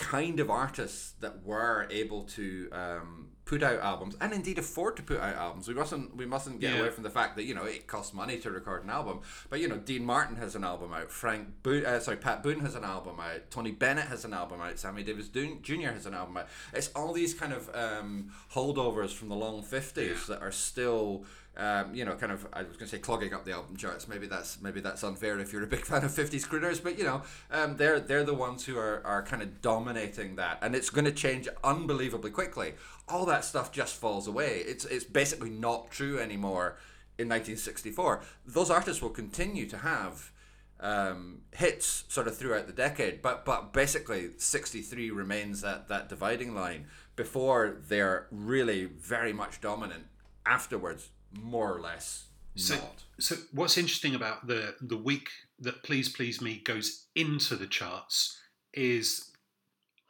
[0.00, 5.02] kind of artists that were able to um, put out albums and indeed afford to
[5.02, 5.68] put out albums.
[5.68, 6.80] We mustn't we mustn't get Yeah.
[6.80, 9.20] away from the fact that you know it costs money to record an album.
[9.50, 11.10] But you know Dean Martin has an album out.
[11.10, 13.50] Frank Boone, uh, sorry Pat Boone has an album out.
[13.50, 14.78] Tony Bennett has an album out.
[14.78, 15.90] Sammy Davis Jr.
[15.92, 16.48] has an album out.
[16.72, 21.24] It's all these kind of um, holdovers from the long fifties that are still.
[21.56, 22.46] Um, you know, kind of.
[22.52, 24.06] I was going to say clogging up the album charts.
[24.08, 27.04] Maybe that's maybe that's unfair if you're a big fan of '50s crooners, but you
[27.04, 30.90] know, um, they're they're the ones who are, are kind of dominating that, and it's
[30.90, 32.74] going to change unbelievably quickly.
[33.08, 34.62] All that stuff just falls away.
[34.66, 36.76] It's it's basically not true anymore
[37.18, 38.22] in 1964.
[38.46, 40.32] Those artists will continue to have
[40.80, 46.54] um, hits sort of throughout the decade, but but basically 63 remains that that dividing
[46.54, 46.86] line
[47.16, 50.06] before they're really very much dominant.
[50.46, 53.04] Afterwards, more or less So, not.
[53.18, 58.38] so what's interesting about the the week that Please Please Me goes into the charts
[58.74, 59.30] is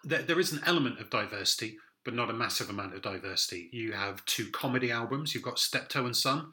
[0.05, 3.69] that there is an element of diversity, but not a massive amount of diversity.
[3.73, 5.35] You have two comedy albums.
[5.35, 6.53] You've got Steptoe and Son,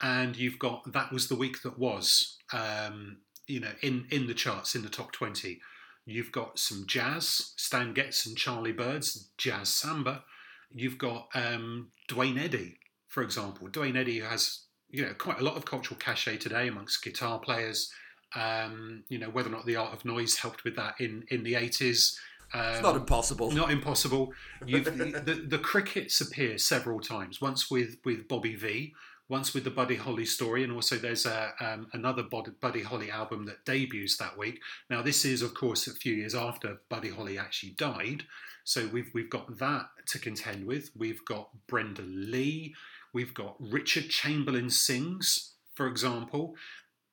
[0.00, 2.36] and you've got That Was the Week That Was.
[2.52, 5.60] Um, you know, in in the charts in the top twenty.
[6.06, 10.22] You've got some jazz, Stan Getz and Charlie Byrd's Jazz Samba.
[10.70, 12.76] You've got um, Duane Eddy,
[13.14, 13.68] for example.
[13.68, 17.92] Duane Eddy has you know quite a lot of cultural cachet today amongst guitar players.
[18.34, 21.44] Um, you know whether or not the art of noise helped with that in in
[21.44, 22.18] the eighties.
[22.52, 23.52] Um, It's not impossible.
[23.52, 24.32] not impossible.
[24.66, 27.40] The the crickets appear several times.
[27.40, 28.94] Once with with Bobby Vee,
[29.28, 32.24] once with the Buddy Holly story, and also there's a um, another
[32.60, 34.60] Buddy Holly album that debuts that week.
[34.90, 38.24] Now this is of course a few years after Buddy Holly actually died,
[38.64, 40.90] so we've we've got that to contend with.
[40.96, 42.74] We've got Brenda Lee,
[43.14, 46.54] we've got Richard Chamberlain sings, for example.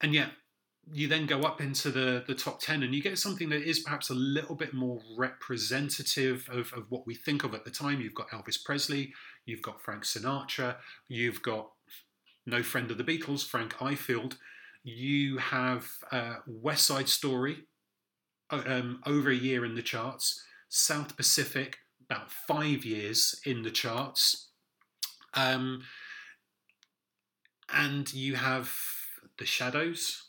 [0.00, 0.30] And yet,
[0.92, 3.80] you then go up into the, the top 10 and you get something that is
[3.80, 8.00] perhaps a little bit more representative of, of what we think of at the time.
[8.00, 9.12] You've got Elvis Presley,
[9.46, 10.76] you've got Frank Sinatra,
[11.08, 11.70] you've got
[12.46, 14.36] no friend of the Beatles, Frank Ifield.
[14.84, 17.64] You have uh, West Side Story,
[18.50, 20.42] um, over a year in the charts.
[20.68, 21.78] South Pacific,
[22.08, 24.48] about five years in the charts.
[25.34, 25.82] Um,
[27.72, 28.72] and you have
[29.38, 30.24] The Shadows,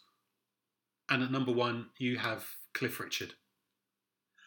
[1.10, 3.34] and at number one you have Cliff Richard,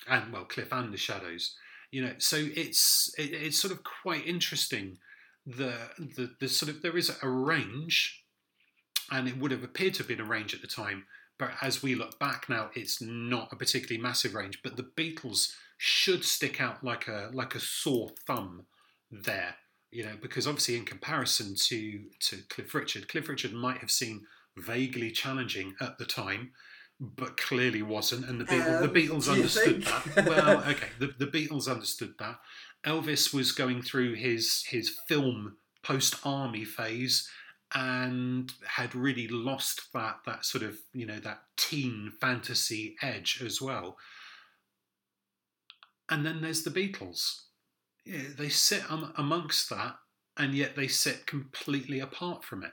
[0.09, 1.57] and well Cliff and the Shadows.
[1.91, 4.99] You know, so it's it, it's sort of quite interesting.
[5.47, 8.23] The, the the sort of there is a range,
[9.11, 11.07] and it would have appeared to have been a range at the time.
[11.41, 14.61] But as we look back now, it's not a particularly massive range.
[14.63, 18.67] But the Beatles should stick out like a like a sore thumb
[19.11, 19.57] there.
[19.91, 24.21] You know, because obviously in comparison to to Cliff Richard, Cliff Richard might have seemed
[24.57, 26.53] vaguely challenging at the time,
[27.01, 28.29] but clearly wasn't.
[28.29, 30.15] And the Beatles, Um, the Beatles understood think?
[30.15, 30.27] that.
[30.29, 32.39] Well, okay, the, the Beatles understood that.
[32.85, 37.29] Elvis was going through his his film post army phase
[37.75, 43.61] and had really lost that that sort of you know that teen fantasy edge as
[43.61, 43.97] well.
[46.09, 47.43] And then there's the Beatles.
[48.05, 48.83] Yeah, they sit
[49.17, 49.97] amongst that,
[50.37, 52.73] and yet they sit completely apart from it.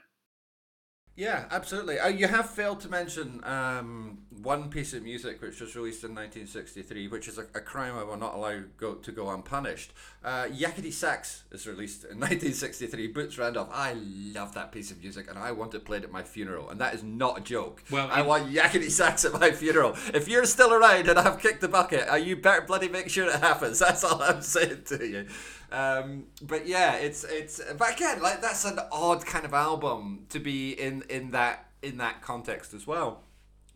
[1.18, 1.98] Yeah, absolutely.
[1.98, 6.10] Uh, you have failed to mention um, one piece of music which was released in
[6.10, 9.92] 1963, which is a, a crime I will not allow go, to go unpunished.
[10.24, 13.08] Uh, Yakety Sax is released in 1963.
[13.08, 13.68] Boots Randolph.
[13.72, 16.70] I love that piece of music, and I want it played at my funeral.
[16.70, 17.82] And that is not a joke.
[17.90, 19.96] Well, I want Yakety Sax at my funeral.
[20.14, 23.26] If you're still around and I've kicked the bucket, uh, you better bloody make sure
[23.26, 23.78] it happens.
[23.80, 25.26] That's all I'm saying to you.
[25.70, 27.60] Um, but yeah, it's it's.
[27.76, 31.98] But again, like that's an odd kind of album to be in in that in
[31.98, 33.22] that context as well.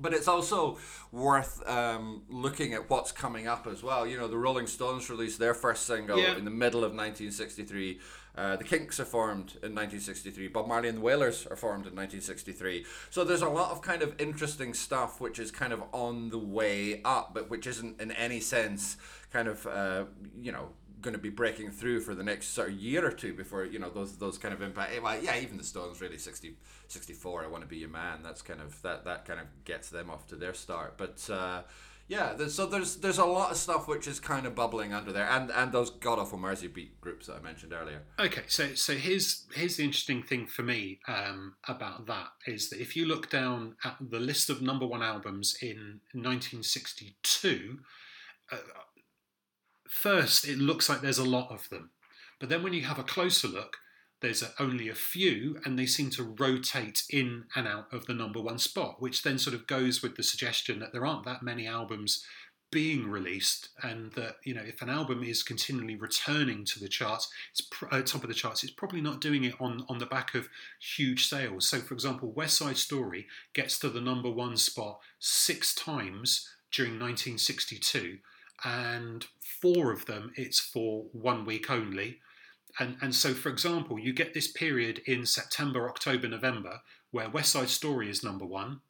[0.01, 0.79] But it's also
[1.13, 4.05] worth um, looking at what's coming up as well.
[4.07, 6.37] You know, the Rolling Stones released their first single Yeah.
[6.37, 8.01] in the middle of 1963,
[8.35, 10.49] Uh, the Kinks are formed in 1963.
[10.49, 12.85] Bob Marley and the Wailers are formed in 1963.
[13.11, 16.39] So there's a lot of kind of interesting stuff which is kind of on the
[16.39, 18.97] way up, but which isn't in any sense
[19.31, 20.05] kind of uh,
[20.41, 20.71] you know
[21.03, 23.79] going to be breaking through for the next sort of year or two before you
[23.79, 25.01] know those those kind of impact.
[25.03, 26.57] Well, yeah, even the Stones really 60,
[26.89, 28.21] 64, I want to be your man.
[28.23, 30.97] That's kind of that that kind of gets them off to their start.
[30.97, 31.63] But uh,
[32.09, 35.13] yeah, there's, so there's there's a lot of stuff which is kind of bubbling under
[35.13, 38.03] there, and and those god awful Mersey beat groups that I mentioned earlier.
[38.19, 42.81] Okay, so so here's here's the interesting thing for me um, about that is that
[42.81, 47.79] if you look down at the list of number one albums in 1962.
[48.51, 48.57] Uh,
[49.93, 51.91] first, it looks like there's a lot of them.
[52.41, 53.77] But then when you have a closer look,
[54.21, 58.41] there's only a few, and they seem to rotate in and out of the number
[58.41, 61.67] one spot, which then sort of goes with the suggestion that there aren't that many
[61.67, 62.25] albums
[62.71, 67.29] being released, and that you know if an album is continually returning to the charts,
[67.51, 70.07] it's pr- uh, top of the charts, it's probably not doing it on on the
[70.07, 70.49] back of
[70.81, 71.69] huge sales.
[71.69, 76.93] So, for example, West Side Story gets to the number one spot six times during
[76.93, 78.19] 1962
[78.65, 79.27] and
[79.61, 82.19] four of them it's for one week only.
[82.79, 86.81] And, and so, for example, you get this period in September, October, November
[87.13, 88.81] where West Side Story is number one.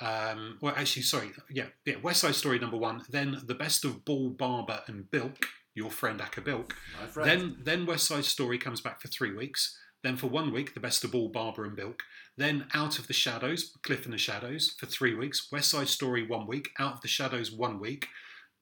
[0.00, 3.02] Um, well, actually, sorry, yeah, yeah, West Side Story number one.
[3.08, 6.74] Then the best of Ball, Barber, and Bilk, your friend Acker Bilk.
[7.10, 7.28] Friend.
[7.28, 9.78] Then, then West Side Story comes back for three weeks.
[10.04, 12.02] Then for one week, the best of Ball, Barber, and Bilk.
[12.36, 15.48] Then Out of the Shadows, Cliff and the Shadows for three weeks.
[15.50, 16.70] West Side Story one week.
[16.78, 18.08] Out of the Shadows one week.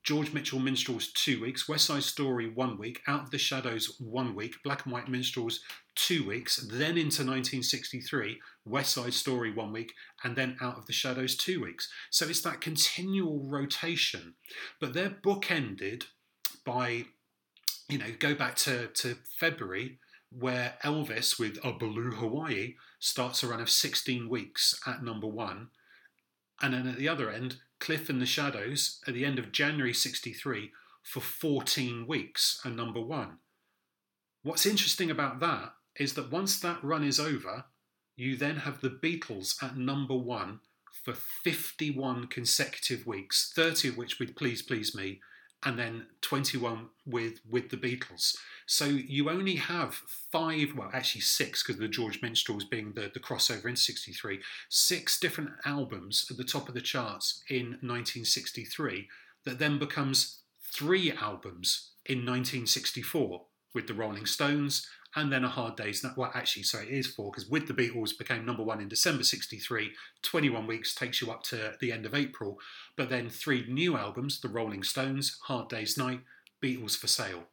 [0.07, 4.36] George Mitchell Minstrels two weeks, West Side Story one week, Out of the Shadows one
[4.36, 5.59] week, Black and White Minstrels
[5.96, 10.92] two weeks, then into 1963, West Side Story one week, and then Out of the
[10.92, 11.90] Shadows two weeks.
[12.11, 14.34] So it's that continual rotation.
[14.80, 16.04] But they're bookended
[16.64, 17.07] by,
[17.88, 19.98] you know, go back to, to February,
[20.30, 25.70] where Elvis with A Blue Hawaii starts a run of 16 weeks at number one.
[26.62, 29.95] And then at the other end, Cliff and the Shadows at the end of January
[29.95, 30.72] 63
[31.03, 33.39] for 14 weeks and number one.
[34.43, 37.64] What's interesting about that is that once that run is over,
[38.16, 40.61] you then have the Beatles at number one
[41.05, 45.20] for 51 consecutive weeks, 30 of which with Please Please Me,
[45.67, 48.37] and then 21 with, with the Beatles.
[48.67, 53.19] So you only have five, well, actually six, because the George Minstrels being the, the
[53.19, 59.09] crossover in 63, six different albums at the top of the charts in 1963
[59.45, 63.45] that then becomes three albums in 1964
[63.77, 66.16] with the Rolling Stones and then a hard day's night.
[66.16, 69.22] Well, actually, sorry, it is four because with the Beatles became number one in December
[69.22, 69.93] 63.
[70.22, 72.59] 21 weeks takes you up to the end of April.
[72.97, 76.22] But then three new albums the Rolling Stones, Hard Day's Night,
[76.61, 77.45] Beatles for Sale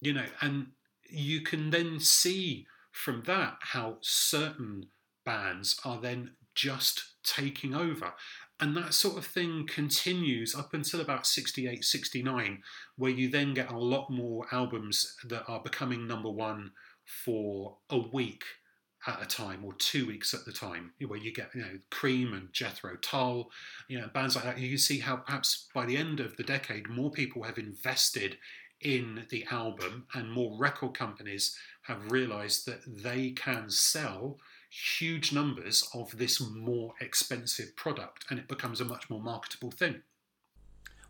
[0.00, 0.68] you know, and
[1.08, 4.86] you can then see from that how certain
[5.24, 8.14] bands are then just taking over.
[8.60, 12.62] And that sort of thing continues up until about 68, 69,
[12.96, 16.72] where you then get a lot more albums that are becoming number one
[17.04, 18.44] for a week
[19.06, 22.34] at a time or two weeks at the time, where you get, you know, Cream
[22.34, 23.48] and Jethro Tull,
[23.86, 24.58] you know, bands like that.
[24.58, 28.38] You can see how perhaps by the end of the decade, more people have invested
[28.80, 34.38] in the album, and more record companies have realized that they can sell
[34.68, 40.02] huge numbers of this more expensive product and it becomes a much more marketable thing.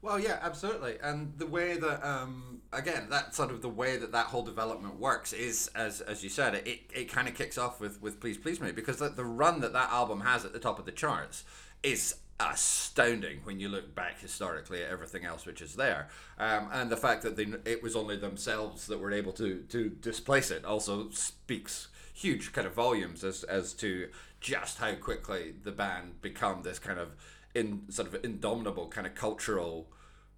[0.01, 0.97] Well, yeah, absolutely.
[1.03, 5.01] And the way that, um, again, that sort of the way that that whole development
[5.01, 8.39] works is, as as you said, it, it kind of kicks off with, with Please
[8.39, 10.93] Please Me because the, the run that that album has at the top of the
[10.93, 11.45] charts
[11.83, 16.91] is astounding when you look back historically at everything else which is there, um, and
[16.91, 20.65] the fact that they, it was only themselves that were able to to displace it
[20.65, 21.89] also speaks
[22.19, 24.09] huge kind of volumes as as to
[24.41, 27.15] just how quickly the band become this kind of
[27.55, 29.89] in sort of indomitable kind of cultural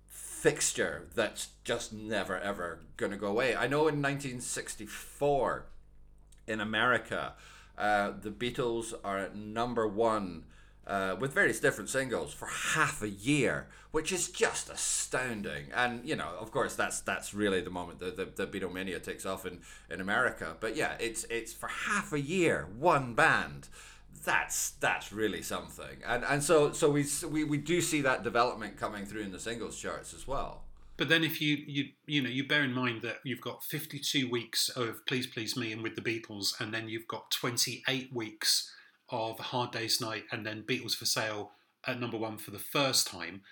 [0.07, 3.57] fixture that's just never ever going to go away.
[3.57, 5.67] I know in 1964
[6.47, 7.35] in America,
[7.79, 10.45] uh, the Beatles are at number one
[10.91, 15.67] uh, with various different singles for half a year, which is just astounding.
[15.73, 19.25] And you know, of course, that's that's really the moment that the, the Beatlemania takes
[19.25, 20.57] off in, in America.
[20.59, 23.69] But yeah, it's it's for half a year, one band.
[24.25, 25.99] That's that's really something.
[26.05, 29.41] And and so so we we, we do see that development coming through in the
[29.41, 30.65] singles charts as well.
[30.97, 34.29] But then, if you you you know you bear in mind that you've got 52
[34.29, 38.75] weeks of Please Please Me and with the Beatles, and then you've got 28 weeks
[39.11, 41.53] of Hard Day's Night and then Beatles for Sale
[41.87, 43.43] at number one for the first time,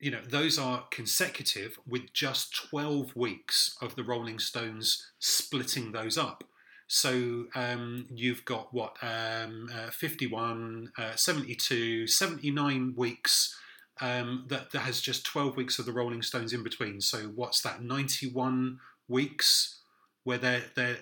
[0.00, 6.16] you know, those are consecutive with just 12 weeks of the Rolling Stones splitting those
[6.16, 6.44] up.
[6.86, 13.58] So um, you've got what, um, uh, 51, uh, 72, 79 weeks
[14.00, 17.00] um, that, that has just 12 weeks of the Rolling Stones in between.
[17.00, 18.78] So what's that, 91
[19.08, 19.80] weeks
[20.24, 20.98] where they're, they're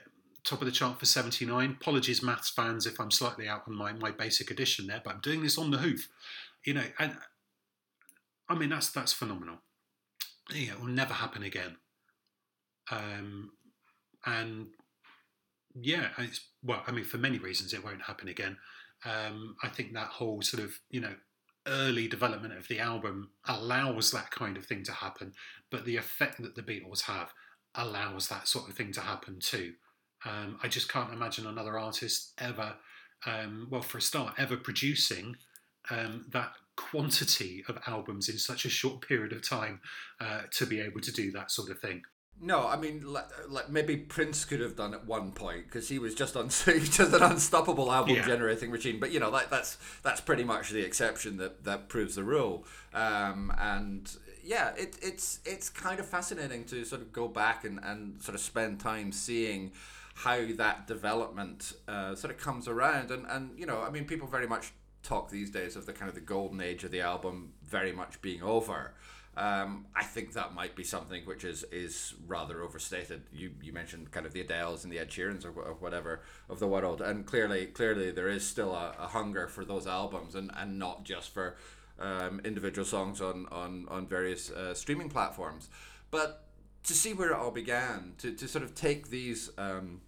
[0.46, 1.76] top of the chart for 79.
[1.80, 5.20] Apologies, maths fans, if I'm slightly out on my, my basic addition there, but I'm
[5.20, 6.08] doing this on the hoof.
[6.64, 7.16] You know, and
[8.48, 9.58] I mean, that's that's phenomenal.
[10.52, 11.76] Yeah, it will never happen again.
[12.90, 13.50] Um,
[14.24, 14.68] and
[15.74, 18.56] yeah, it's, well, I mean, for many reasons, it won't happen again.
[19.04, 21.14] Um, I think that whole sort of, you know,
[21.66, 25.32] early development of the album allows that kind of thing to happen,
[25.70, 27.32] but the effect that the Beatles have
[27.74, 29.74] allows that sort of thing to happen too.
[30.26, 32.74] Um, I just can't imagine another artist ever,
[33.24, 35.36] um, well, for a start, ever producing
[35.90, 39.80] um, that quantity of albums in such a short period of time
[40.20, 42.02] uh, to be able to do that sort of thing.
[42.38, 45.98] No, I mean, like, like maybe Prince could have done at one point because he
[45.98, 48.26] was just on just an unstoppable album yeah.
[48.26, 49.00] generating machine.
[49.00, 52.66] But you know, like that's that's pretty much the exception that that proves the rule.
[52.92, 54.14] Um, and
[54.44, 58.34] yeah, it, it's it's kind of fascinating to sort of go back and, and sort
[58.34, 59.72] of spend time seeing
[60.16, 63.10] how that development uh, sort of comes around.
[63.10, 66.08] And and you know, I mean, people very much talk these days of the kind
[66.08, 68.94] of the golden age of the album very much being over.
[69.36, 73.24] Um, I think that might be something which is is rather overstated.
[73.30, 76.60] You you mentioned kind of the Adeles and the Ed Sheerans or, or whatever of
[76.60, 80.50] the world, and clearly clearly there is still a, a hunger for those albums, and,
[80.56, 81.56] and not just for
[81.98, 85.68] um, individual songs on on on various uh, streaming platforms,
[86.10, 86.46] but
[86.84, 90.00] to see where it all began, to, to sort of take these um,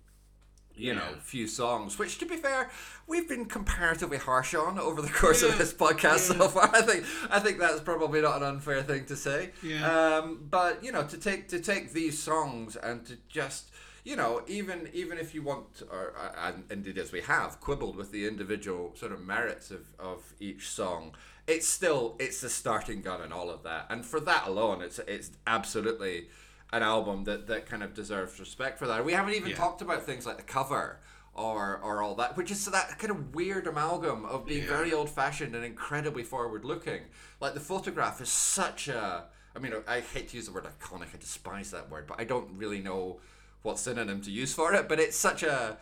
[0.79, 2.71] you know, few songs, which to be fair,
[3.07, 5.51] we've been comparatively harsh on over the course yeah.
[5.51, 6.39] of this podcast yeah.
[6.39, 6.71] so far.
[6.75, 9.51] I think I think that's probably not an unfair thing to say.
[9.63, 9.91] Yeah.
[9.91, 13.71] Um, but you know, to take to take these songs and to just
[14.09, 17.95] you know, even even if you want, or uh, and indeed as we have quibbled
[17.95, 21.15] with the individual sort of merits of, of each song,
[21.47, 24.99] it's still it's the starting gun and all of that, and for that alone, it's
[25.01, 26.29] it's absolutely
[26.73, 29.05] an album that, that kind of deserves respect for that.
[29.05, 29.57] We haven't even yeah.
[29.57, 31.01] talked about things like the cover
[31.35, 34.69] or or all that, which is that kind of weird amalgam of being yeah.
[34.69, 37.03] very old fashioned and incredibly forward looking.
[37.41, 41.15] Like the photograph is such a I mean I hate to use the word iconic,
[41.15, 43.21] I despise that word, but I don't really know
[43.63, 44.89] what synonym to use for it.
[44.89, 45.79] But it's such a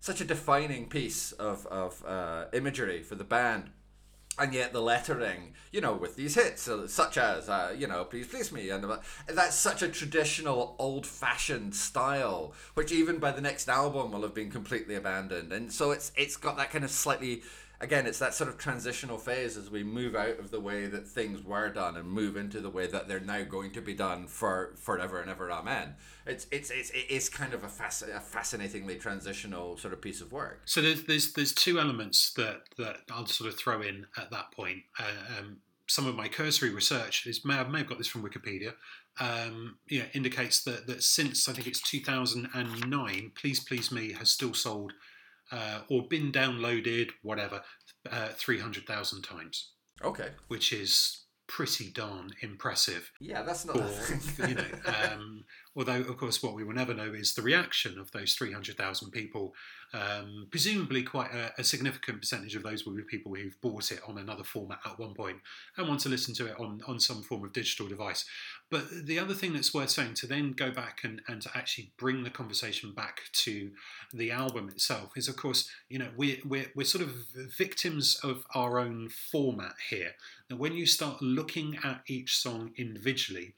[0.00, 3.70] such a defining piece of, of uh, imagery for the band
[4.40, 8.04] and yet the lettering, you know, with these hits, uh, such as, uh, you know,
[8.04, 8.84] please please me, and
[9.28, 14.50] that's such a traditional, old-fashioned style, which even by the next album will have been
[14.50, 17.42] completely abandoned, and so it's it's got that kind of slightly
[17.80, 21.06] again, it's that sort of transitional phase as we move out of the way that
[21.06, 24.26] things were done and move into the way that they're now going to be done
[24.26, 25.50] for forever and ever.
[25.50, 25.94] Amen.
[26.26, 30.20] It's it's it's it is kind of a, fasc- a fascinatingly transitional sort of piece
[30.20, 30.62] of work.
[30.66, 34.52] So there's there's there's two elements that that I'll sort of throw in at that
[34.52, 34.80] point.
[34.98, 35.56] Uh, um,
[35.86, 38.74] some of my cursory research is may, I may have got this from Wikipedia.
[39.18, 44.54] Um, yeah, indicates that that since I think it's 2009, Please Please Me has still
[44.54, 44.92] sold
[45.52, 47.62] uh, or been downloaded, whatever,
[48.10, 49.72] uh, 300,000 times.
[50.02, 50.28] Okay.
[50.48, 53.10] Which is pretty darn impressive.
[53.20, 53.76] Yeah, that's not.
[53.78, 55.44] For, you know, um,
[55.76, 59.54] although of course what we will never know is the reaction of those 300,000 people
[59.92, 63.98] um, presumably, quite a, a, significant percentage of those will be people who've bought it
[64.06, 65.38] on another format at one point
[65.76, 68.24] and want to listen to it on, on some form of digital device.
[68.70, 71.90] But the other thing that's worth saying to then go back and, and to actually
[71.98, 73.72] bring the conversation back to
[74.14, 77.12] the album itself is, of course, you know, we're, we're, we're sort of
[77.58, 80.12] victims of our own format here.
[80.48, 83.54] Now, when you start looking at each song individually,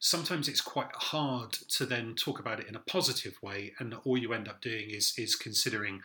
[0.00, 4.18] sometimes it's quite hard to then talk about it in a positive way, and all
[4.18, 6.00] you end up doing is is considering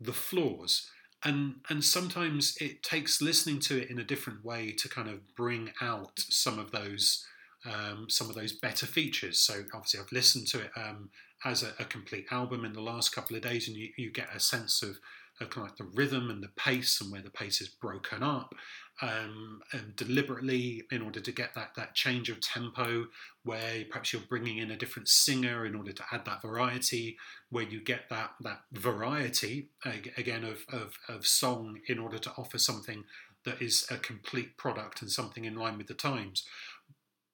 [0.00, 0.88] the flaws.
[1.22, 5.34] And and sometimes it takes listening to it in a different way to kind of
[5.36, 7.26] bring out some of those
[7.66, 9.38] um, some of those better features.
[9.38, 11.10] So obviously, I've listened to it um,
[11.44, 14.28] as a, a, complete album in the last couple of days, and you, you get
[14.34, 14.98] a sense of,
[15.40, 18.22] of kind of like the rhythm and the pace, and where the pace is broken
[18.22, 18.54] up,
[19.02, 23.06] um, and deliberately in order to get that that change of tempo
[23.44, 27.16] where perhaps you're bringing in a different singer in order to add that variety
[27.48, 29.68] where you get that that variety
[30.16, 33.04] again of, of, of song in order to offer something
[33.44, 36.44] that is a complete product and something in line with the times.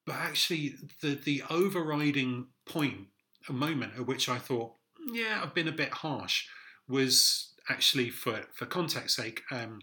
[0.04, 3.08] But actually the the overriding point
[3.48, 4.72] a moment at which I thought
[5.12, 6.46] yeah I've been a bit harsh
[6.88, 9.80] was actually for for context sake um,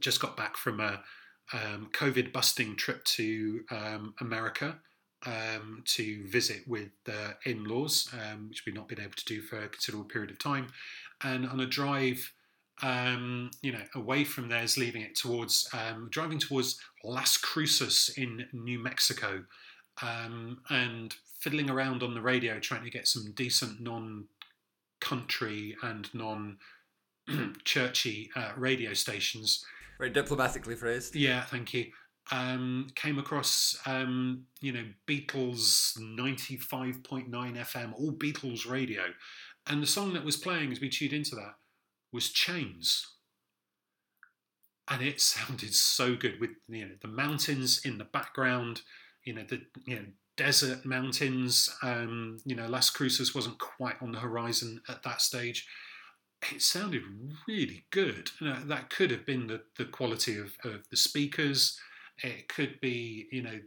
[0.00, 1.02] just got back from a,
[1.52, 4.78] um, COVID busting trip to um, America
[5.24, 9.40] um, to visit with the in laws, um, which we've not been able to do
[9.40, 10.68] for a considerable period of time.
[11.22, 12.32] And on a drive,
[12.82, 18.46] um, you know, away from theirs, leaving it towards um, driving towards Las Cruces in
[18.52, 19.44] New Mexico,
[20.02, 28.30] um, and fiddling around on the radio trying to get some decent non-country and non-churchy
[28.36, 29.64] uh, radio stations.
[29.98, 31.14] Very diplomatically phrased.
[31.14, 31.86] Yeah, thank you.
[32.32, 39.02] Um, came across, um, you know, Beatles 95.9 FM, all Beatles radio.
[39.66, 41.54] And the song that was playing as we tuned into that
[42.12, 43.06] was Chains.
[44.88, 48.82] And it sounded so good with you know the mountains in the background,
[49.26, 50.04] you know the you know
[50.36, 51.68] desert mountains.
[51.82, 55.66] Um, you know Las Cruces wasn't quite on the horizon at that stage.
[56.52, 57.02] It sounded
[57.48, 58.30] really good.
[58.40, 61.78] You know, that could have been the, the quality of, of the speakers.
[62.22, 63.58] It could be you know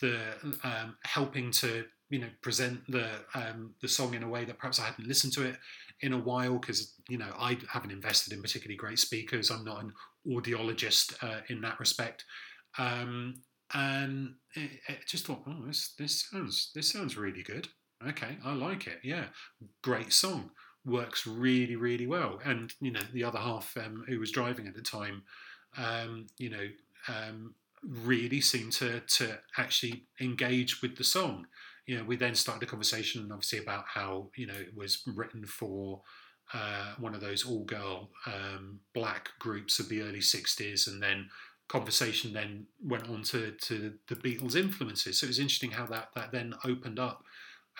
[0.00, 0.18] the
[0.62, 4.78] um, helping to you know present the um, the song in a way that perhaps
[4.78, 5.56] I hadn't listened to it
[6.00, 9.50] in a while because you know I haven't invested in particularly great speakers.
[9.50, 9.92] I'm not an
[10.26, 12.24] audiologist uh, in that respect,
[12.78, 13.34] um,
[13.74, 17.68] and it, just thought, oh, this this sounds this sounds really good.
[18.06, 18.98] Okay, I like it.
[19.02, 19.26] Yeah,
[19.82, 20.50] great song.
[20.84, 22.40] Works really really well.
[22.44, 25.22] And you know the other half um, who was driving at the time,
[25.76, 26.66] um, you know.
[27.08, 31.46] Um, really seemed to to actually engage with the song
[31.86, 35.46] you know, we then started a conversation, obviously, about how you know it was written
[35.46, 36.02] for
[36.52, 41.28] uh, one of those all-girl um, black groups of the early '60s, and then
[41.68, 45.20] conversation then went on to to the Beatles' influences.
[45.20, 47.24] So it was interesting how that that then opened up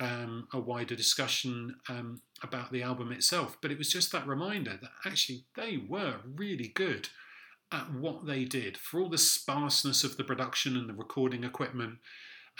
[0.00, 3.56] um, a wider discussion um, about the album itself.
[3.62, 7.08] But it was just that reminder that actually they were really good
[7.72, 11.98] at what they did for all the sparseness of the production and the recording equipment.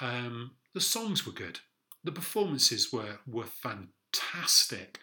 [0.01, 1.61] Um, the songs were good.
[2.05, 4.99] The performances were were fantastic.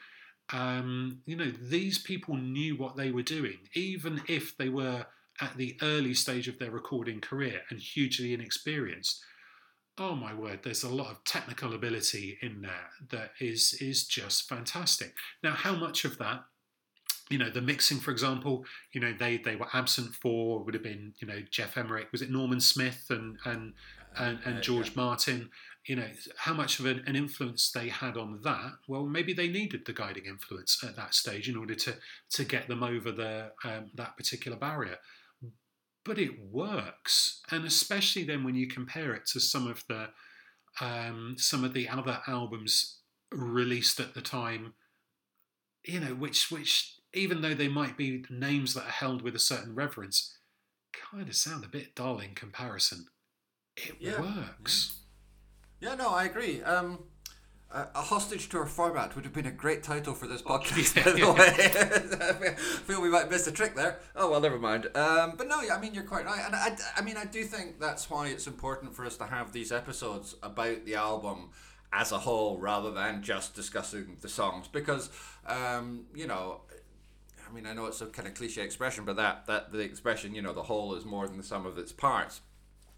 [0.52, 5.06] Um, you know, these people knew what they were doing, even if they were
[5.42, 9.24] at the early stage of their recording career and hugely inexperienced.
[9.98, 14.50] Oh my word, there's a lot of technical ability in there that is is just
[14.50, 15.14] fantastic.
[15.44, 16.46] Now, how much of that
[17.30, 20.84] you know the mixing for example you know they they were absent for would have
[20.84, 23.74] been you know jeff emerick was it norman smith and and
[24.18, 25.04] and, and George yeah.
[25.04, 25.50] Martin,
[25.86, 26.08] you know,
[26.38, 28.74] how much of an, an, influence they had on that.
[28.88, 31.96] Well, maybe they needed the guiding influence at that stage in order to
[32.32, 34.98] to get them over the um, that particular barrier.
[36.06, 40.10] But it works, and especially then when you compare it to some of the
[40.82, 43.00] um, some of the other albums
[43.32, 44.74] released at the time,
[45.86, 49.40] you know, which which even though they might be names that are held with a
[49.40, 50.36] certain reverence,
[50.92, 53.08] kind of sound a bit dull in comparison
[53.76, 54.22] it yeah.
[54.22, 55.00] works.
[55.80, 56.62] Yeah, no, I agree.
[56.62, 57.00] Um,
[57.74, 61.12] a hostage to our format would have been a great title for this podcast, by
[61.12, 62.52] the way.
[62.52, 62.54] I
[62.86, 64.00] feel we might miss a trick there.
[64.16, 64.86] Oh well, never mind.
[64.96, 67.80] Um, but no, I mean you're quite right, and I, I mean I do think
[67.80, 71.50] that's why it's important for us to have these episodes about the album
[71.92, 75.10] as a whole, rather than just discussing the songs, because
[75.48, 76.62] um, you know.
[77.46, 80.34] I mean, I know it's a kind of cliche expression, but that, that the expression,
[80.34, 82.42] you know, the whole is more than the sum of its parts.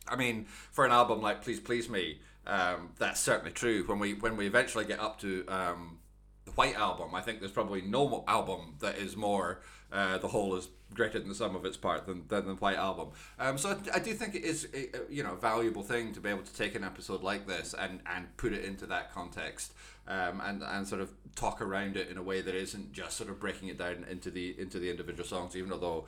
[0.08, 3.84] I mean, for an album like Please Please Me, um, that's certainly true.
[3.86, 6.00] When we when we eventually get up to um,
[6.46, 10.56] the White Album, I think there's probably no album that is more uh, the whole
[10.56, 13.10] is greater than the sum of its part than, than the White Album.
[13.40, 16.20] Um, so I, I, do think it is a, you know a valuable thing to
[16.20, 19.74] be able to take an episode like this and, and put it into that context
[20.08, 23.30] um, and and sort of talk around it in a way that isn't just sort
[23.30, 26.06] of breaking it down into the into the individual songs, even though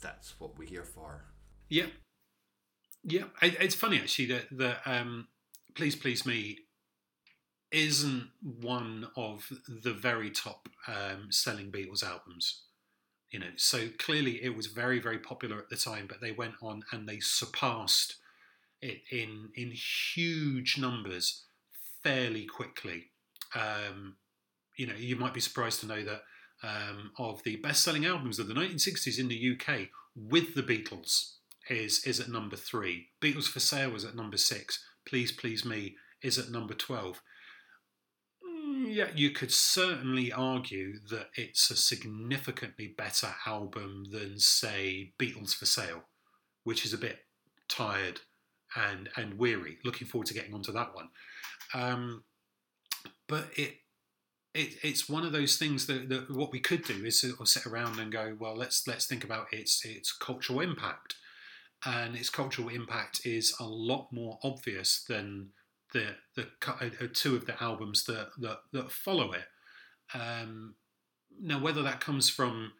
[0.00, 1.24] that's what we're here for.
[1.68, 1.86] Yeah,
[3.04, 5.28] yeah, it's funny actually that that um,
[5.74, 6.58] "Please Please Me"
[7.70, 12.62] isn't one of the very top um, selling Beatles albums.
[13.30, 16.54] You know, so clearly it was very very popular at the time, but they went
[16.62, 18.16] on and they surpassed
[18.80, 21.44] it in in huge numbers
[22.02, 23.10] fairly quickly.
[23.54, 24.16] Um,
[24.76, 26.22] you know, you might be surprised to know that
[26.62, 31.34] um, of the best selling albums of the 1960s in the UK with the Beatles
[31.68, 33.08] is is at number three.
[33.20, 34.84] Beatles for Sale was at number six.
[35.04, 37.20] Please Please Me is at number twelve.
[38.44, 45.54] Mm, yeah, you could certainly argue that it's a significantly better album than, say, Beatles
[45.54, 46.04] for Sale,
[46.64, 47.20] which is a bit
[47.68, 48.20] tired
[48.76, 49.78] and and weary.
[49.84, 51.08] Looking forward to getting onto that one.
[51.74, 52.24] Um,
[53.28, 53.76] but it
[54.54, 57.48] it, it's one of those things that, that, what we could do is sort of
[57.48, 61.16] sit around and go, well, let's let's think about its its cultural impact
[61.84, 65.50] and its cultural impact is a lot more obvious than
[65.92, 69.44] the the uh, uh, two of the albums that that, that follow it.
[70.14, 70.74] Um,
[71.40, 72.72] now, whether that comes from,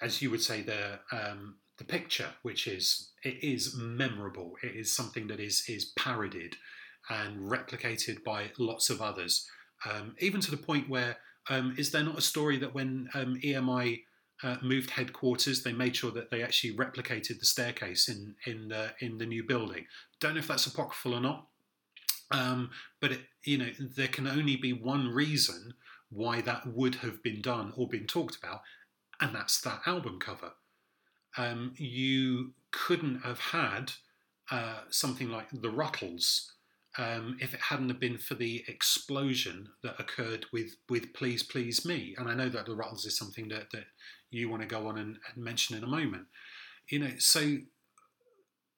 [0.00, 4.54] as you would say, the um, the picture, which is it is memorable.
[4.62, 6.56] It is something that is is parodied
[7.08, 9.48] and replicated by lots of others,
[9.90, 11.16] um, even to the point where
[11.48, 14.02] um, is there not a story that when um, EMI
[14.42, 18.92] uh, moved headquarters, they made sure that they actually replicated the staircase in in the
[19.00, 19.86] in the new building.
[20.18, 21.46] Don't know if that's apocryphal or not,
[22.30, 22.70] um,
[23.00, 25.74] but it, you know there can only be one reason
[26.10, 28.62] why that would have been done or been talked about,
[29.20, 30.52] and that's that album cover.
[31.36, 33.92] Um, you couldn't have had
[34.50, 36.50] uh, something like the Rutles
[36.98, 41.84] um, if it hadn't have been for the explosion that occurred with with Please Please
[41.84, 42.14] Me.
[42.18, 43.84] And I know that the Rutles is something that, that
[44.30, 46.26] you want to go on and, and mention in a moment.
[46.88, 47.58] You know, so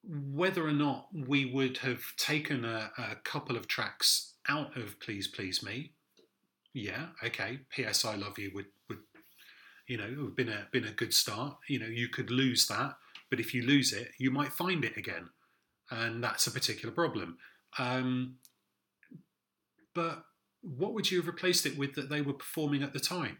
[0.03, 5.27] whether or not we would have taken a, a couple of tracks out of Please
[5.27, 5.93] Please Me,
[6.73, 7.59] yeah, okay.
[7.69, 8.03] P.S.
[8.03, 8.99] I Love You would would
[9.87, 11.57] you know have been a been a good start.
[11.69, 12.95] You know, you could lose that,
[13.29, 15.29] but if you lose it, you might find it again,
[15.91, 17.37] and that's a particular problem.
[17.77, 18.35] Um,
[19.93, 20.25] but
[20.61, 23.39] what would you have replaced it with that they were performing at the time?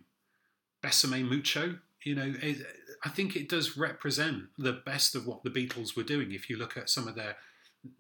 [0.84, 1.80] Besame Mucho.
[2.04, 2.58] You know, it,
[3.06, 6.34] I think it does represent the best of what the Beatles were doing.
[6.34, 7.38] If you look at some of their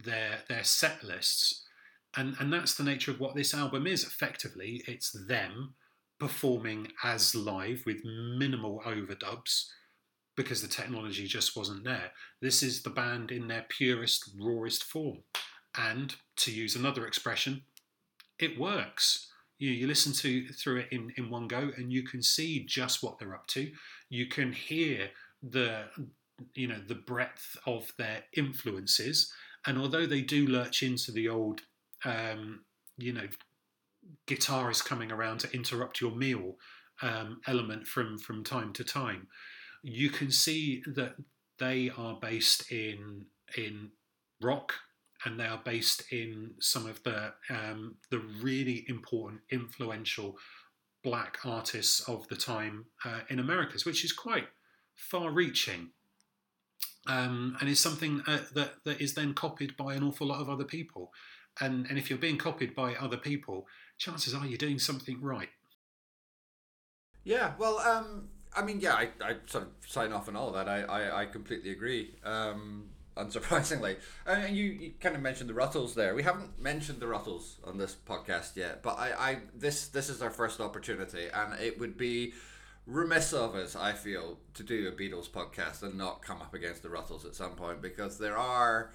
[0.04, 1.64] their their set lists,
[2.16, 4.04] and and that's the nature of what this album is.
[4.04, 5.76] Effectively, it's them
[6.20, 9.68] performing as live with minimal overdubs
[10.36, 12.12] because the technology just wasn't there.
[12.42, 15.20] This is the band in their purest, rawest form.
[15.76, 17.64] And to use another expression,
[18.40, 19.30] it works.
[19.58, 23.02] You, you listen to through it in, in one go and you can see just
[23.02, 23.72] what they're up to.
[24.10, 25.10] You can hear
[25.42, 25.86] the
[26.56, 29.32] you know the breadth of their influences.
[29.66, 31.62] And although they do lurch into the old
[32.06, 32.62] um,
[32.98, 33.28] you know
[34.28, 36.58] guitarist coming around to interrupt your meal
[37.02, 39.28] um, element from from time to time,
[39.82, 41.16] you can see that
[41.60, 43.92] they are based in in
[44.42, 44.74] rock
[45.26, 50.38] and they are based in some of the um, the really important, influential
[51.04, 54.48] black artists of the time uh, in Americas, which is quite
[54.96, 55.90] far-reaching,
[57.08, 60.50] um, and is something uh, that that is then copied by an awful lot of
[60.50, 61.12] other people.
[61.60, 63.68] And and if you're being copied by other people,
[63.98, 65.50] chances are you're doing something right.
[67.24, 70.56] Yeah, well, um, I mean, yeah, I, I sort of sign off on all of
[70.56, 70.68] that.
[70.68, 72.16] I, I, I completely agree.
[72.24, 73.98] Um, unsurprisingly.
[74.26, 76.16] And you, you kind of mentioned the Rutles there.
[76.16, 80.22] We haven't mentioned the Rutles on this podcast yet, but I, I this this is
[80.22, 82.34] our first opportunity, and it would be
[82.86, 86.84] remiss of us, I feel, to do a Beatles podcast and not come up against
[86.84, 88.92] the Rutles at some point because there are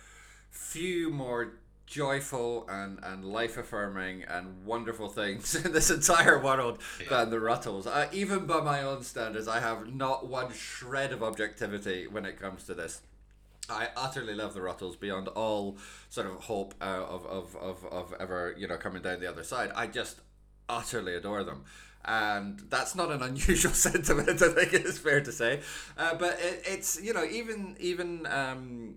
[0.51, 7.09] few more joyful and, and life affirming and wonderful things in this entire world yeah.
[7.09, 7.87] than the Rutles.
[7.87, 12.39] Uh, even by my own standards, I have not one shred of objectivity when it
[12.39, 13.01] comes to this.
[13.71, 18.15] I utterly love the Rutles beyond all sort of hope uh, of, of, of, of
[18.19, 19.71] ever, you know, coming down the other side.
[19.75, 20.21] I just
[20.69, 21.65] utterly adore them.
[22.05, 25.61] And that's not an unusual sentiment, I think it is fair to say.
[25.97, 28.97] Uh, but it, it's, you know, even, even, um,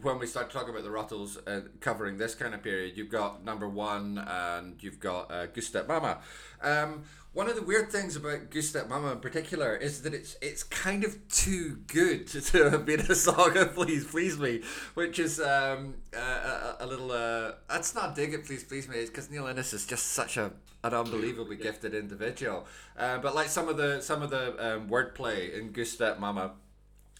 [0.00, 3.44] when we start talking about the Rutles uh, covering this kind of period, you've got
[3.44, 6.18] number one and you've got uh, Goose Mama.
[6.62, 10.62] Um, one of the weird things about Goose Mama in particular is that it's it's
[10.62, 14.62] kind of too good to, have been a song of Please Please Me,
[14.94, 17.10] which is um, a, a, little.
[17.10, 20.36] Uh, that's not dig it, Please Please Me, it's because Neil Innes is just such
[20.36, 20.52] a
[20.84, 22.66] an unbelievably gifted individual.
[22.98, 26.52] Uh, but like some of the some of the um, wordplay in Goose Mama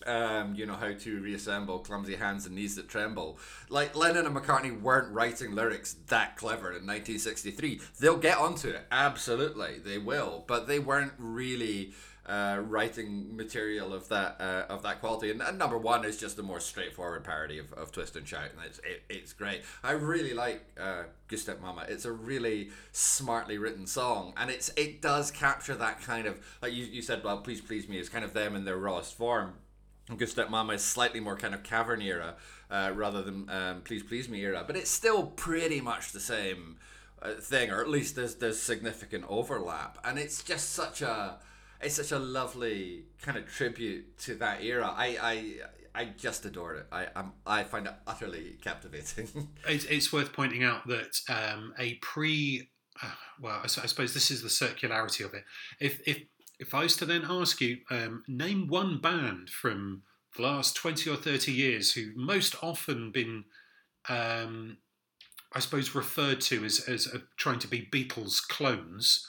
[0.06, 3.38] um, you know how to reassemble clumsy hands and knees that tremble.
[3.68, 7.80] Like Lennon and McCartney weren't writing lyrics that clever in 1963.
[8.00, 11.92] They'll get onto it, absolutely, they will, but they weren't really
[12.26, 15.30] uh, writing material of that uh, of that quality.
[15.30, 18.50] And, and, number one is just a more straightforward parody of, of Twist and Shout,
[18.56, 19.62] and it's it, it's great.
[19.82, 21.04] I really like uh,
[21.60, 21.86] Mama.
[21.88, 26.72] It's a really smartly written song, and it's it does capture that kind of like
[26.72, 27.24] you, you said.
[27.24, 29.54] Well, please please me is kind of them in their rawest form
[30.16, 32.34] Goose-Step Mama is slightly more kind of cavern era
[32.70, 36.78] uh, rather than um, Please Please Me era, but it's still pretty much the same
[37.20, 41.38] uh, thing, or at least there's there's significant overlap, and it's just such a
[41.80, 44.92] it's such a lovely kind of tribute to that era.
[44.94, 45.54] I I.
[45.94, 46.86] I just adore it.
[46.90, 49.50] I I'm, I find it utterly captivating.
[49.68, 52.70] it's, it's worth pointing out that um, a pre,
[53.02, 55.44] uh, well, I, I, suppose this is the circularity of it.
[55.80, 56.22] If if
[56.62, 60.02] if I was to then ask you, um, name one band from
[60.36, 63.44] the last 20 or 30 years who most often been,
[64.08, 64.78] um,
[65.52, 69.28] I suppose, referred to as, as uh, trying to be Beatles clones,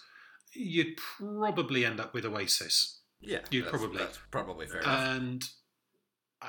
[0.54, 3.00] you'd probably end up with Oasis.
[3.20, 3.98] Yeah, You'd probably.
[3.98, 5.00] That's probably fair enough.
[5.10, 5.44] And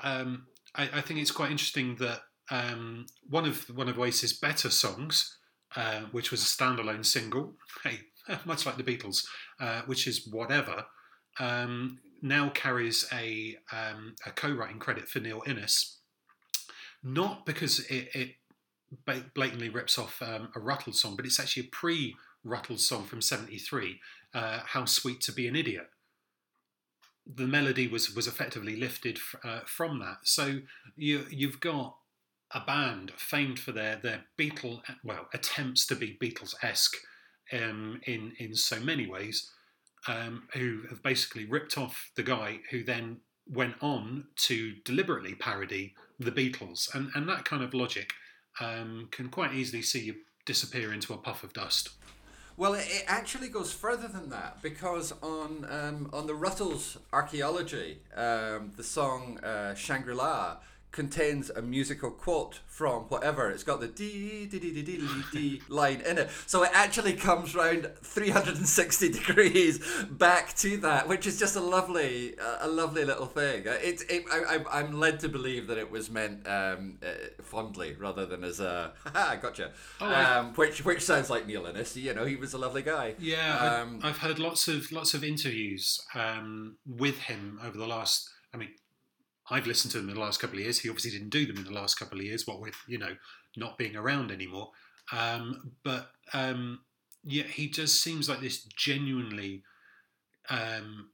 [0.02, 2.20] um, I, I think it's quite interesting that
[2.50, 5.38] um, one of one of Oasis' better songs,
[5.76, 7.54] uh, which was a standalone single,
[7.84, 8.00] hey,
[8.44, 9.26] much like the Beatles,
[9.60, 10.86] uh, which is whatever,
[11.38, 15.98] um, now carries a um, a co-writing credit for Neil Innes,
[17.02, 18.30] not because it, it
[19.34, 24.00] blatantly rips off um, a Rutles song, but it's actually a pre-Rutles song from '73,
[24.32, 25.88] uh, "How Sweet to Be an Idiot."
[27.26, 30.18] the melody was was effectively lifted f- uh, from that.
[30.24, 30.60] So
[30.96, 31.96] you you've got
[32.50, 36.96] a band famed for their their Beatle well attempts to be Beatles esque
[37.52, 39.50] um, in in so many ways,
[40.08, 45.94] um, who have basically ripped off the guy who then went on to deliberately parody
[46.18, 48.12] the Beatles, and and that kind of logic
[48.60, 50.14] um, can quite easily see you
[50.46, 51.90] disappear into a puff of dust.
[52.56, 58.72] Well, it, actually goes further than that because on um, on the Rutles archaeology, um,
[58.76, 60.58] the song uh, Shangri La
[60.94, 63.50] contains a musical quote from whatever.
[63.50, 66.70] It's got the dee dee dee dee dee dee dee line in it, so it
[66.72, 69.80] actually comes round 360 degrees
[70.10, 73.66] back to that, which is just a lovely uh, a lovely little thing.
[73.68, 77.08] Uh, It, it I, I, I'm led to believe that it was meant um, uh,
[77.42, 81.66] fondly rather than as a haha gotcha, Oh, I- um, which which sounds like Neil
[81.66, 81.96] Innes.
[81.96, 83.14] You know, he was a lovely guy.
[83.18, 87.86] Yeah, Um, I, I've heard lots of lots of interviews um, with him over the
[87.86, 88.30] last.
[88.52, 88.70] I mean,
[89.50, 90.80] I've listened to them in the last couple of years.
[90.80, 93.16] He obviously didn't do them in the last couple of years, what with you know
[93.56, 94.70] not being around anymore.
[95.12, 96.80] Um, but um,
[97.24, 99.62] yeah, he just seems like this genuinely
[100.48, 101.10] um,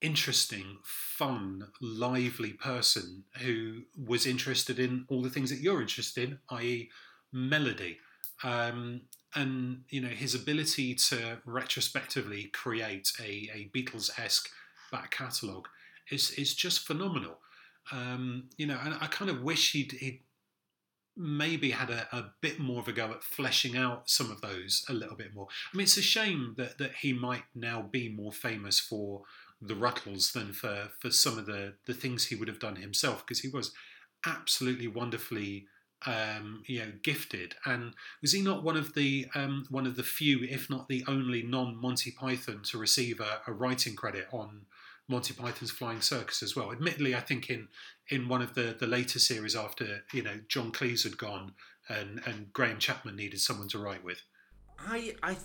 [0.00, 6.38] interesting, fun, lively person who was interested in all the things that you're interested in,
[6.50, 6.90] i.e.,
[7.32, 7.98] melody.
[8.42, 9.02] Um,
[9.34, 14.48] and you know his ability to retrospectively create a, a Beatles esque
[14.90, 15.68] back catalogue
[16.10, 17.38] is is just phenomenal.
[17.90, 20.20] Um, you know, and I kind of wish he'd, he'd
[21.16, 24.84] maybe had a, a bit more of a go at fleshing out some of those
[24.88, 25.48] a little bit more.
[25.72, 29.22] I mean, it's a shame that, that he might now be more famous for
[29.60, 33.26] the Rutles than for, for some of the, the things he would have done himself
[33.26, 33.72] because he was
[34.26, 35.66] absolutely wonderfully
[36.06, 37.92] um, you know gifted and
[38.22, 41.42] was he not one of the um, one of the few if not the only
[41.42, 44.66] non Monty Python to receive a, a writing credit on
[45.08, 46.70] Monty Python's Flying Circus as well.
[46.70, 47.68] Admittedly, I think in
[48.08, 51.52] in one of the the later series after you know John Cleese had gone
[51.88, 54.22] and and Graham Chapman needed someone to write with.
[54.78, 55.44] I I th-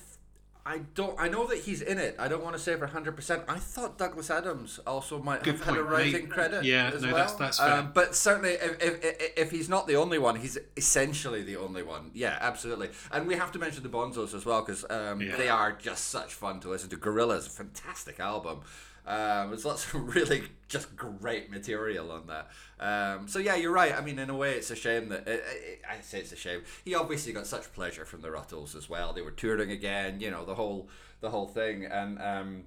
[0.65, 2.15] I don't I know that he's in it.
[2.17, 3.43] I don't want to say for hundred percent.
[3.49, 6.63] I thought Douglas Adams also might Good have had a writing credit.
[6.63, 7.15] yeah, as no, well.
[7.17, 7.73] that's- that's fair.
[7.79, 11.57] Um, but certainly, if, if, if, if he's not the only one, he's essentially the
[11.57, 12.11] only one.
[12.13, 12.89] Yeah, absolutely.
[13.11, 15.35] And we have to mention the Bonzos as well because um, Yeah.
[15.35, 16.95] they are just such fun to listen to.
[16.95, 18.61] Gorillas, fantastic album.
[19.05, 22.49] Um, there's lots of really just great material on that.
[22.79, 23.93] Um, so yeah, you're right.
[23.93, 26.37] I mean, in a way, it's a shame that it, it, I say it's a
[26.37, 26.63] shame.
[26.85, 29.13] He obviously got such pleasure from the Rutles as well.
[29.13, 30.89] They were touring again, you know, the whole
[31.21, 32.63] the whole thing, and um,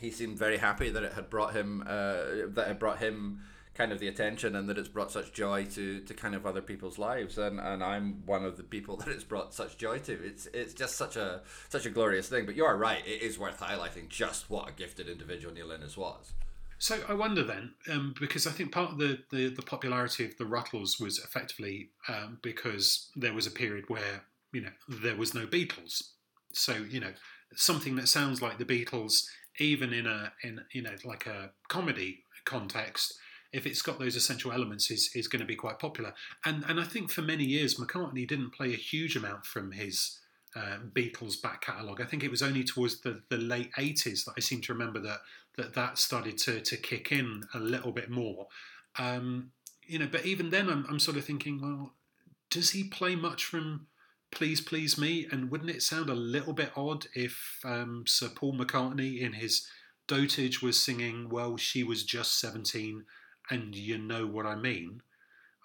[0.00, 3.40] he seemed very happy that it had brought him uh, that it brought him
[3.78, 6.60] kind of the attention and that it's brought such joy to, to kind of other
[6.60, 7.38] people's lives.
[7.38, 10.12] And, and I'm one of the people that it's brought such joy to.
[10.12, 12.44] It's it's just such a such a glorious thing.
[12.44, 13.06] But you are right.
[13.06, 16.32] It is worth highlighting just what a gifted individual Neil Innes was.
[16.80, 20.38] So I wonder then, um, because I think part of the, the, the popularity of
[20.38, 24.22] the Rutles was effectively um, because there was a period where
[24.52, 26.02] you know there was no Beatles.
[26.52, 27.12] So you know
[27.54, 29.26] something that sounds like the Beatles,
[29.60, 33.18] even in a in you know like a comedy context,
[33.52, 36.14] if it's got those essential elements, is is going to be quite popular.
[36.44, 40.18] And and I think for many years McCartney didn't play a huge amount from his
[40.56, 42.00] uh, Beatles back catalogue.
[42.00, 44.98] I think it was only towards the, the late 80s that I seem to remember
[45.00, 45.20] that
[45.56, 48.46] that, that started to, to kick in a little bit more.
[48.98, 49.50] Um,
[49.86, 51.94] you know, but even then I'm, I'm sort of thinking, well,
[52.50, 53.86] does he play much from
[54.30, 55.26] Please Please Me?
[55.30, 59.66] And wouldn't it sound a little bit odd if um, Sir Paul McCartney in his
[60.06, 63.04] dotage was singing, Well, she was just 17
[63.50, 65.02] and you know what I mean?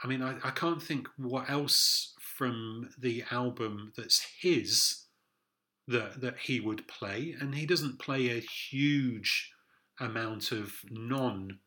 [0.04, 5.04] I mean, I, I can't think what else from the album that's his
[5.88, 9.52] that that he would play, and he doesn't play a huge
[10.00, 11.60] amount of non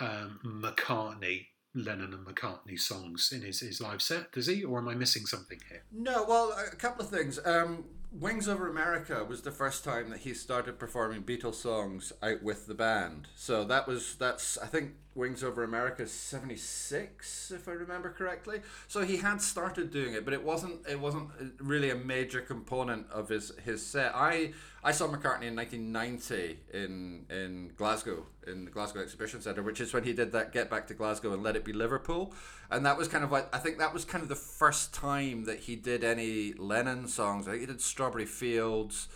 [0.00, 4.64] um, McCartney, Lennon and McCartney songs in his, his live set, does he?
[4.64, 5.82] Or am I missing something here?
[5.92, 7.38] No, well, a couple of things.
[7.44, 12.42] Um, Wings Over America was the first time that he started performing Beatles songs out
[12.42, 13.28] with the band.
[13.34, 18.60] So that was that's I think Wings Over America 76 if I remember correctly.
[18.88, 22.40] So he had started doing it but it wasn't it wasn't uh, really a major
[22.40, 24.12] component of his his set.
[24.14, 24.52] I
[24.82, 29.94] I saw McCartney in 1990 in in Glasgow in the Glasgow Exhibition Centre which is
[29.94, 32.32] when he did that Get Back to Glasgow and Let It Be Liverpool.
[32.70, 35.44] And that was kind of like I think that was kind of the first time
[35.44, 37.46] that he did any Lennon songs.
[37.46, 39.08] I think he did Strawberry Fields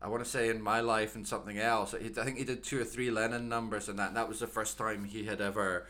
[0.00, 1.94] I want to say in my life and something else.
[1.94, 4.08] I think he did two or three Lennon numbers and that.
[4.08, 5.86] And that was the first time he had ever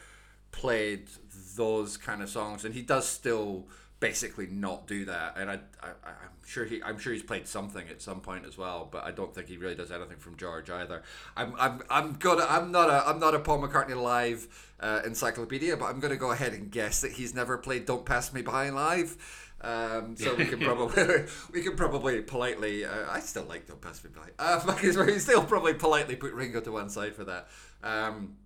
[0.51, 1.09] played
[1.57, 3.67] those kind of songs, and he does still
[4.01, 5.37] basically not do that.
[5.37, 8.57] And I, I I'm sure he I'm sure he's played something at some point as
[8.57, 11.03] well, but I don't think he really does anything from George either.
[11.37, 14.47] I'm I'm I'm gonna I'm not a I'm not a Paul McCartney live
[14.81, 18.33] uh, encyclopedia, but I'm gonna go ahead and guess that he's never played "Don't Pass
[18.33, 19.17] Me By" live.
[19.61, 22.85] Um, so we can probably we can probably politely.
[22.85, 24.31] Uh, I still like Don't Pass Me By.
[24.39, 27.49] Uh, we still probably politely put Ringo to one side for that.
[27.83, 28.37] Um,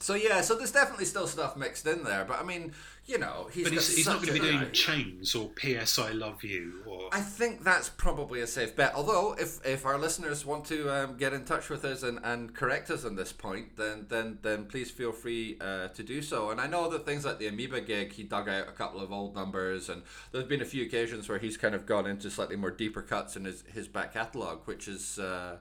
[0.00, 2.72] so yeah, so there's definitely still stuff mixed in there, but I mean,
[3.04, 3.64] you know, he's.
[3.64, 4.72] But he's, he's not going to be doing right.
[4.72, 5.98] chains or P.S.
[5.98, 7.08] I love you or.
[7.12, 8.94] I think that's probably a safe bet.
[8.94, 12.54] Although, if if our listeners want to um, get in touch with us and, and
[12.54, 16.50] correct us on this point, then then then please feel free uh, to do so.
[16.50, 19.12] And I know that things like the Amoeba gig, he dug out a couple of
[19.12, 22.56] old numbers, and there's been a few occasions where he's kind of gone into slightly
[22.56, 25.18] more deeper cuts in his his back catalogue, which is.
[25.18, 25.56] Uh,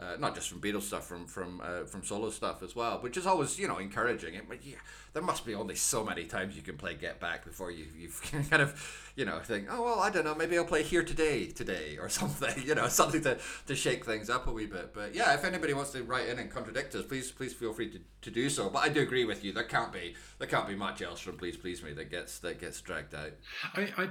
[0.00, 3.18] uh, not just from Beatles stuff, from from uh, from solo stuff as well, which
[3.18, 4.34] is always you know encouraging.
[4.34, 4.76] It, but yeah,
[5.12, 8.08] there must be only so many times you can play Get Back before you you
[8.50, 11.46] kind of you know think, oh well, I don't know, maybe I'll play Here Today
[11.48, 14.94] today or something, you know, something to, to shake things up a wee bit.
[14.94, 17.90] But yeah, if anybody wants to write in and contradict us, please please feel free
[17.90, 18.70] to, to do so.
[18.70, 19.52] But I do agree with you.
[19.52, 22.58] There can't be there can't be much else from Please Please Me that gets that
[22.58, 23.32] gets dragged out.
[23.74, 24.08] I, I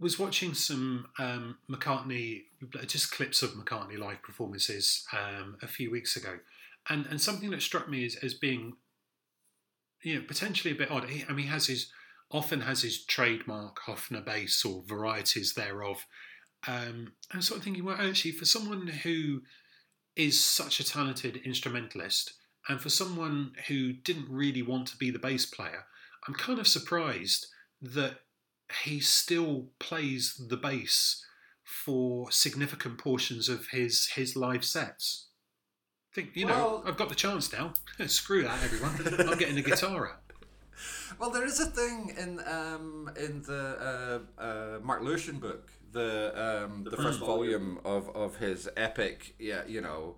[0.00, 2.44] was watching some um, McCartney,
[2.86, 6.38] just clips of McCartney live performances um, a few weeks ago,
[6.88, 8.74] and and something that struck me as, as being,
[10.02, 11.08] you know, potentially a bit odd.
[11.08, 11.90] He, I mean, he has his
[12.30, 16.06] often has his trademark Hofner bass or varieties thereof.
[16.66, 19.42] Um, I'm sort of thinking, well, actually, for someone who
[20.16, 22.34] is such a talented instrumentalist,
[22.68, 25.84] and for someone who didn't really want to be the bass player,
[26.26, 27.46] I'm kind of surprised
[27.82, 28.20] that
[28.84, 31.24] he still plays the bass
[31.62, 35.28] for significant portions of his his live sets.
[36.12, 37.72] I think you well, know I've got the chance now.
[38.06, 39.30] Screw that, everyone!
[39.30, 40.16] I'm getting the guitar out.
[41.18, 46.64] Well, there is a thing in um, in the uh, uh, Mark Lewisohn book, the
[46.64, 50.16] um, the, the first volume of, of his epic, yeah, you know,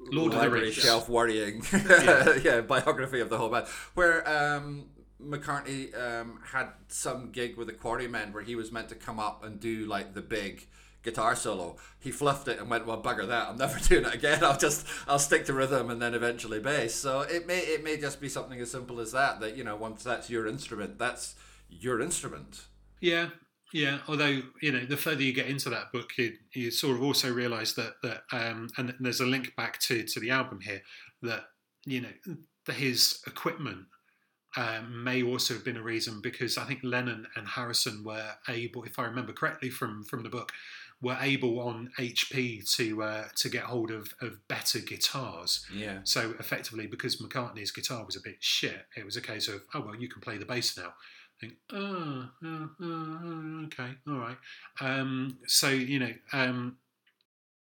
[0.00, 2.34] Lord library shelf worrying, yeah.
[2.42, 2.60] yeah.
[2.62, 4.86] biography of the whole band, where um,
[5.22, 9.44] McCartney um, had some gig with the Quarrymen where he was meant to come up
[9.44, 10.66] and do like the big
[11.02, 11.76] guitar solo.
[11.98, 13.48] He fluffed it and went, "Well, bugger that!
[13.48, 14.44] I'm never doing it again.
[14.44, 17.96] I'll just I'll stick to rhythm and then eventually bass." So it may it may
[17.96, 19.40] just be something as simple as that.
[19.40, 21.34] That you know, once that's your instrument, that's
[21.68, 22.66] your instrument.
[23.00, 23.30] Yeah,
[23.72, 23.98] yeah.
[24.06, 27.32] Although you know, the further you get into that book, you, you sort of also
[27.32, 30.82] realise that that um, and there's a link back to to the album here
[31.22, 31.44] that
[31.84, 32.36] you know
[32.72, 33.86] his equipment
[34.58, 38.82] um, may also have been a reason because I think Lennon and Harrison were able,
[38.82, 40.50] if I remember correctly from from the book,
[41.00, 45.64] were able on HP to uh, to get hold of, of better guitars.
[45.72, 46.00] Yeah.
[46.02, 49.80] So effectively, because McCartney's guitar was a bit shit, it was a case of oh
[49.80, 50.88] well, you can play the bass now.
[50.88, 54.38] I think oh, uh, okay, all right.
[54.80, 56.12] Um, so you know.
[56.32, 56.78] Um,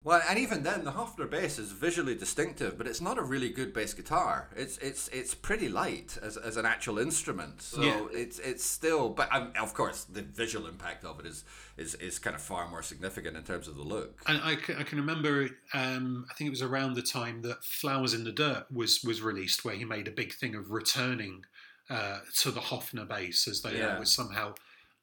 [0.03, 3.49] well, and even then, the Hofner bass is visually distinctive, but it's not a really
[3.49, 4.49] good bass guitar.
[4.55, 7.61] It's it's it's pretty light as, as an actual instrument.
[7.61, 8.05] So yeah.
[8.11, 11.43] it's it's still, but um, of course, the visual impact of it is,
[11.77, 14.21] is is kind of far more significant in terms of the look.
[14.27, 18.13] And I, I can remember, um, I think it was around the time that Flowers
[18.13, 21.43] in the Dirt was was released, where he made a big thing of returning
[21.89, 23.87] uh, to the Hofner bass, as though yeah.
[23.87, 24.53] that was somehow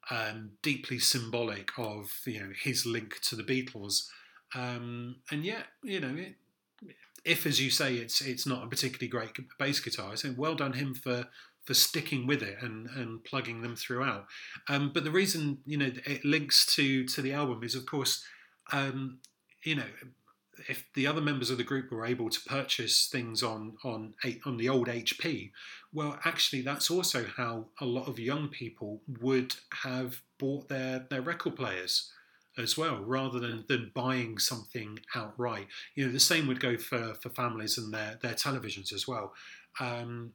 [0.09, 4.07] um, deeply symbolic of you know his link to the Beatles.
[4.55, 6.35] Um, and yet, you know, it,
[7.25, 10.55] if as you say, it's it's not a particularly great bass guitar, I say well
[10.55, 11.27] done him for
[11.65, 14.27] for sticking with it and, and plugging them throughout.
[14.69, 18.23] Um, but the reason you know it links to to the album is, of course,
[18.71, 19.19] um,
[19.63, 19.89] you know,
[20.69, 24.13] if the other members of the group were able to purchase things on on
[24.45, 25.51] on the old HP,
[25.91, 31.21] well, actually, that's also how a lot of young people would have bought their their
[31.21, 32.11] record players
[32.57, 35.67] as well, rather than, than buying something outright.
[35.95, 39.33] You know, the same would go for, for families and their, their televisions as well.
[39.79, 40.33] Um,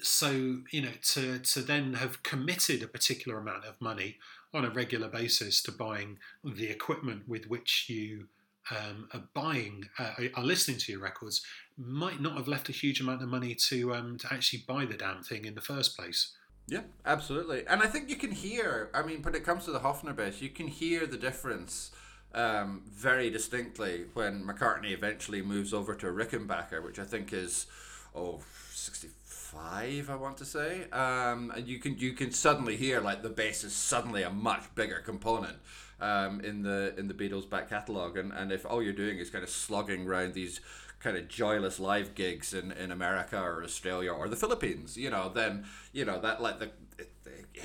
[0.00, 4.18] so, you know, to, to then have committed a particular amount of money
[4.54, 8.28] on a regular basis to buying the equipment with which you
[8.70, 11.42] um, are buying, uh, are listening to your records,
[11.76, 14.94] might not have left a huge amount of money to um, to actually buy the
[14.94, 16.32] damn thing in the first place.
[16.68, 17.66] Yeah, absolutely.
[17.66, 20.40] And I think you can hear, I mean, when it comes to the Hofner bass,
[20.40, 21.90] you can hear the difference
[22.34, 27.66] um, very distinctly when McCartney eventually moves over to Rickenbacker, which I think is,
[28.14, 28.40] oh,
[28.72, 30.88] 65, I want to say.
[30.90, 34.62] Um, and you can you can suddenly hear like the bass is suddenly a much
[34.74, 35.58] bigger component.
[36.00, 39.30] Um, in the in the Beatles back catalogue, and, and if all you're doing is
[39.30, 40.60] kind of slogging around these
[41.02, 45.28] kind of joyless live gigs in, in America or Australia or the Philippines, you know,
[45.28, 46.70] then you know that like the,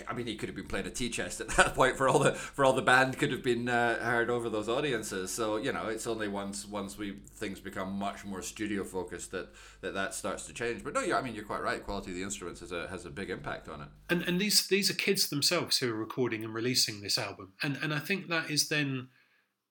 [0.07, 2.19] I mean, he could have been playing a tea chest at that point for all
[2.19, 5.31] the for all the band could have been uh, heard over those audiences.
[5.31, 9.49] So you know, it's only once once we things become much more studio focused that
[9.81, 10.83] that that starts to change.
[10.83, 11.83] But no, yeah, I mean, you're quite right.
[11.83, 13.87] Quality of the instruments has a has a big impact on it.
[14.09, 17.77] And and these these are kids themselves who are recording and releasing this album, and
[17.81, 19.09] and I think that is then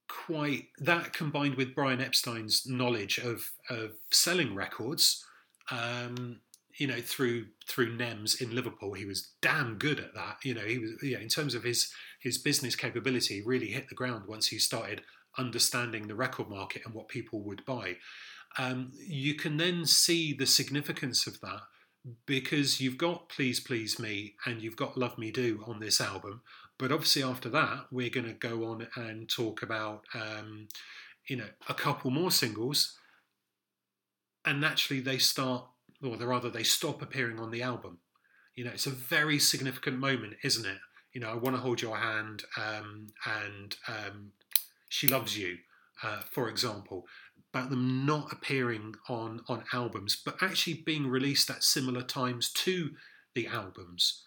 [0.09, 5.25] quite that combined with Brian Epstein's knowledge of of selling records,
[5.71, 6.41] um,
[6.79, 10.39] you know, through through NEMS in Liverpool, he was damn good at that.
[10.45, 13.95] You know, he was yeah, in terms of his his business capability, really hit the
[13.95, 15.03] ground once he started
[15.39, 17.97] understanding the record market and what people would buy.
[18.59, 21.61] Um, you can then see the significance of that
[22.25, 26.43] because you've got Please Please Me and you've got Love Me Do on this album,
[26.79, 30.69] but obviously, after that, we're going to go on and talk about, um,
[31.27, 32.99] you know, a couple more singles.
[34.45, 35.65] And naturally, they start,
[36.03, 37.99] or rather, they stop appearing on the album.
[38.55, 40.79] You know, it's a very significant moment, isn't it?
[41.13, 44.33] You know, I want to hold your hand, um, and um,
[44.91, 45.59] she loves you,
[46.03, 47.07] uh, for example.
[47.55, 52.91] About them not appearing on on albums, but actually being released at similar times to
[53.35, 54.26] the albums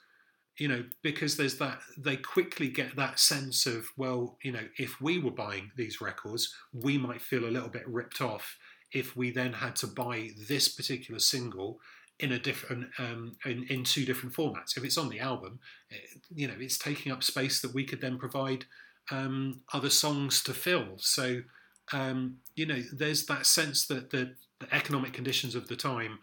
[0.59, 4.99] you know, because there's that, they quickly get that sense of, well, you know, if
[5.01, 8.57] we were buying these records, we might feel a little bit ripped off
[8.91, 11.79] if we then had to buy this particular single
[12.19, 14.75] in a different, um, in, in two different formats.
[14.75, 18.01] If it's on the album, it, you know, it's taking up space that we could
[18.01, 18.65] then provide
[19.11, 20.97] um, other songs to fill.
[20.97, 21.41] So,
[21.93, 26.19] um, you know, there's that sense that the, the economic conditions of the time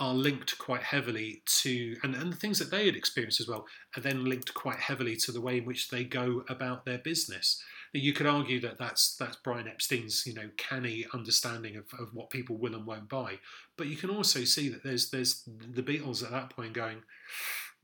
[0.00, 3.66] are linked quite heavily to, and, and the things that they had experienced as well,
[3.96, 7.62] are then linked quite heavily to the way in which they go about their business.
[7.92, 12.28] You could argue that that's that's Brian Epstein's you know canny understanding of, of what
[12.28, 13.38] people will and won't buy,
[13.78, 17.02] but you can also see that there's there's the Beatles at that point going,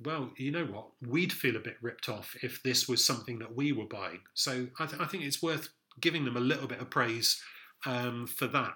[0.03, 3.57] well, you know what, we'd feel a bit ripped off if this was something that
[3.57, 4.21] we were buying.
[4.35, 7.41] So I, th- I think it's worth giving them a little bit of praise
[7.87, 8.75] um, for that.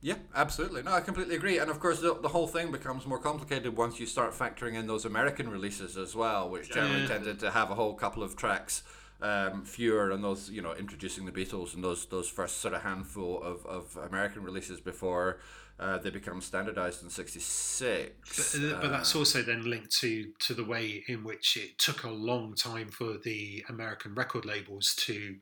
[0.00, 0.82] Yeah, absolutely.
[0.82, 1.58] No, I completely agree.
[1.58, 4.86] And of course, the, the whole thing becomes more complicated once you start factoring in
[4.86, 7.08] those American releases as well, which generally yeah.
[7.08, 8.84] tended to have a whole couple of tracks
[9.20, 12.82] um, fewer and those, you know, introducing the Beatles and those those first sort of
[12.82, 15.40] handful of, of American releases before
[15.80, 18.52] uh, they become standardized in 66.
[18.52, 21.78] But, uh, but that's uh, also then linked to, to the way in which it
[21.78, 25.36] took a long time for the American record labels to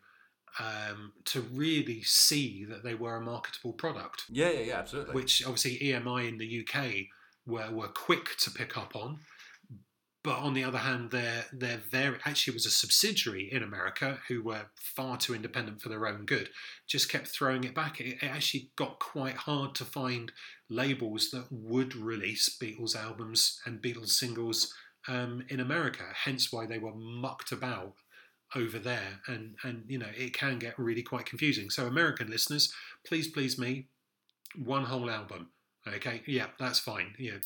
[0.58, 4.24] um, to really see that they were a marketable product.
[4.30, 5.14] Yeah, yeah, yeah, absolutely.
[5.14, 7.06] Which obviously EMI in the UK
[7.46, 9.18] were, were quick to pick up on.
[10.22, 14.42] But on the other hand, they're, they're very, actually was a subsidiary in America who
[14.42, 16.50] were far too independent for their own good,
[16.88, 18.00] just kept throwing it back.
[18.00, 20.32] It, it actually got quite hard to find
[20.68, 24.74] labels that would release Beatles albums and Beatles singles
[25.06, 27.92] um, in America, hence why they were mucked about
[28.54, 31.70] over there and and you know it can get really quite confusing.
[31.70, 32.72] So american listeners
[33.06, 33.88] please please me
[34.56, 35.50] one whole album
[35.86, 36.22] okay?
[36.26, 37.38] Yeah that's fine yeah.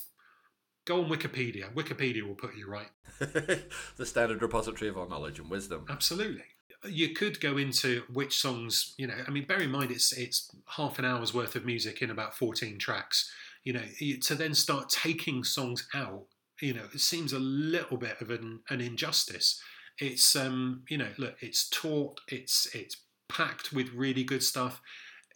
[0.87, 1.73] Go on wikipedia.
[1.75, 2.89] Wikipedia will put you right.
[3.97, 5.85] The standard repository of our knowledge and wisdom.
[5.89, 6.45] Absolutely.
[6.89, 10.51] You could go into which songs you know i mean bear in mind it's it's
[10.77, 13.31] half an hour's worth of music in about 14 tracks.
[13.65, 13.83] You know
[14.23, 16.27] to then start taking songs out
[16.61, 19.63] you know it seems a little bit of an, an injustice
[20.01, 22.97] it's um, you know, look, it's taut, it's it's
[23.29, 24.81] packed with really good stuff.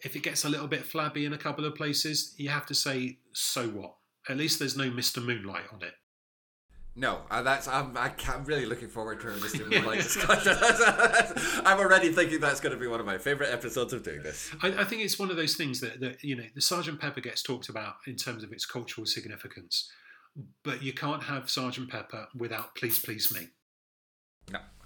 [0.03, 2.75] If it gets a little bit flabby in a couple of places, you have to
[2.75, 3.95] say, so what?
[4.27, 5.23] At least there's no Mr.
[5.23, 5.93] Moonlight on it.
[6.97, 9.69] No, uh, that's I'm, I'm really looking forward to a Mr.
[9.69, 10.55] Moonlight discussion.
[11.65, 14.49] I'm already thinking that's going to be one of my favorite episodes of doing this.
[14.63, 17.19] I, I, think it's one of those things that, that you know the Sergeant Pepper
[17.19, 19.91] gets talked about in terms of its cultural significance,
[20.63, 23.49] but you can't have Sergeant Pepper without Please Please Me.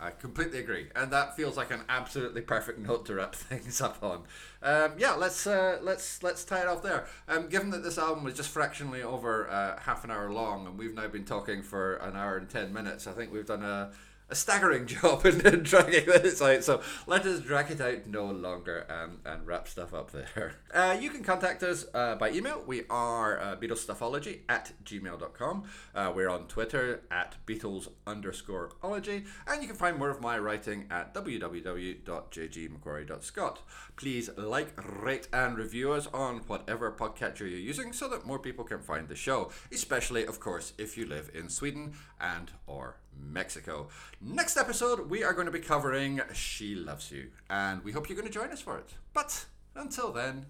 [0.01, 4.01] I completely agree, and that feels like an absolutely perfect note to wrap things up
[4.01, 4.23] on.
[4.63, 7.05] Um, yeah, let's uh, let's let's tie it off there.
[7.27, 10.77] Um, given that this album was just fractionally over uh, half an hour long, and
[10.77, 13.91] we've now been talking for an hour and ten minutes, I think we've done a
[14.29, 16.63] a staggering job in, in dragging this out.
[16.63, 20.53] So let us drag it out no longer and, and wrap stuff up there.
[20.71, 22.63] Uh, you can contact us uh, by email.
[22.65, 25.63] We are uh, BeatlesStuffology at gmail.com.
[25.95, 29.23] Uh, we're on Twitter at Beatles underscore ology.
[29.47, 33.61] And you can find more of my writing at www.jgmcquarrie.scot.
[33.95, 38.63] Please like, rate, and review us on whatever podcatcher you're using so that more people
[38.63, 43.87] can find the show, especially, of course, if you live in Sweden and or Mexico.
[44.21, 48.17] Next episode, we are going to be covering She Loves You, and we hope you're
[48.17, 48.89] going to join us for it.
[49.13, 50.47] But until then,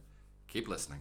[0.47, 0.97] keep listening.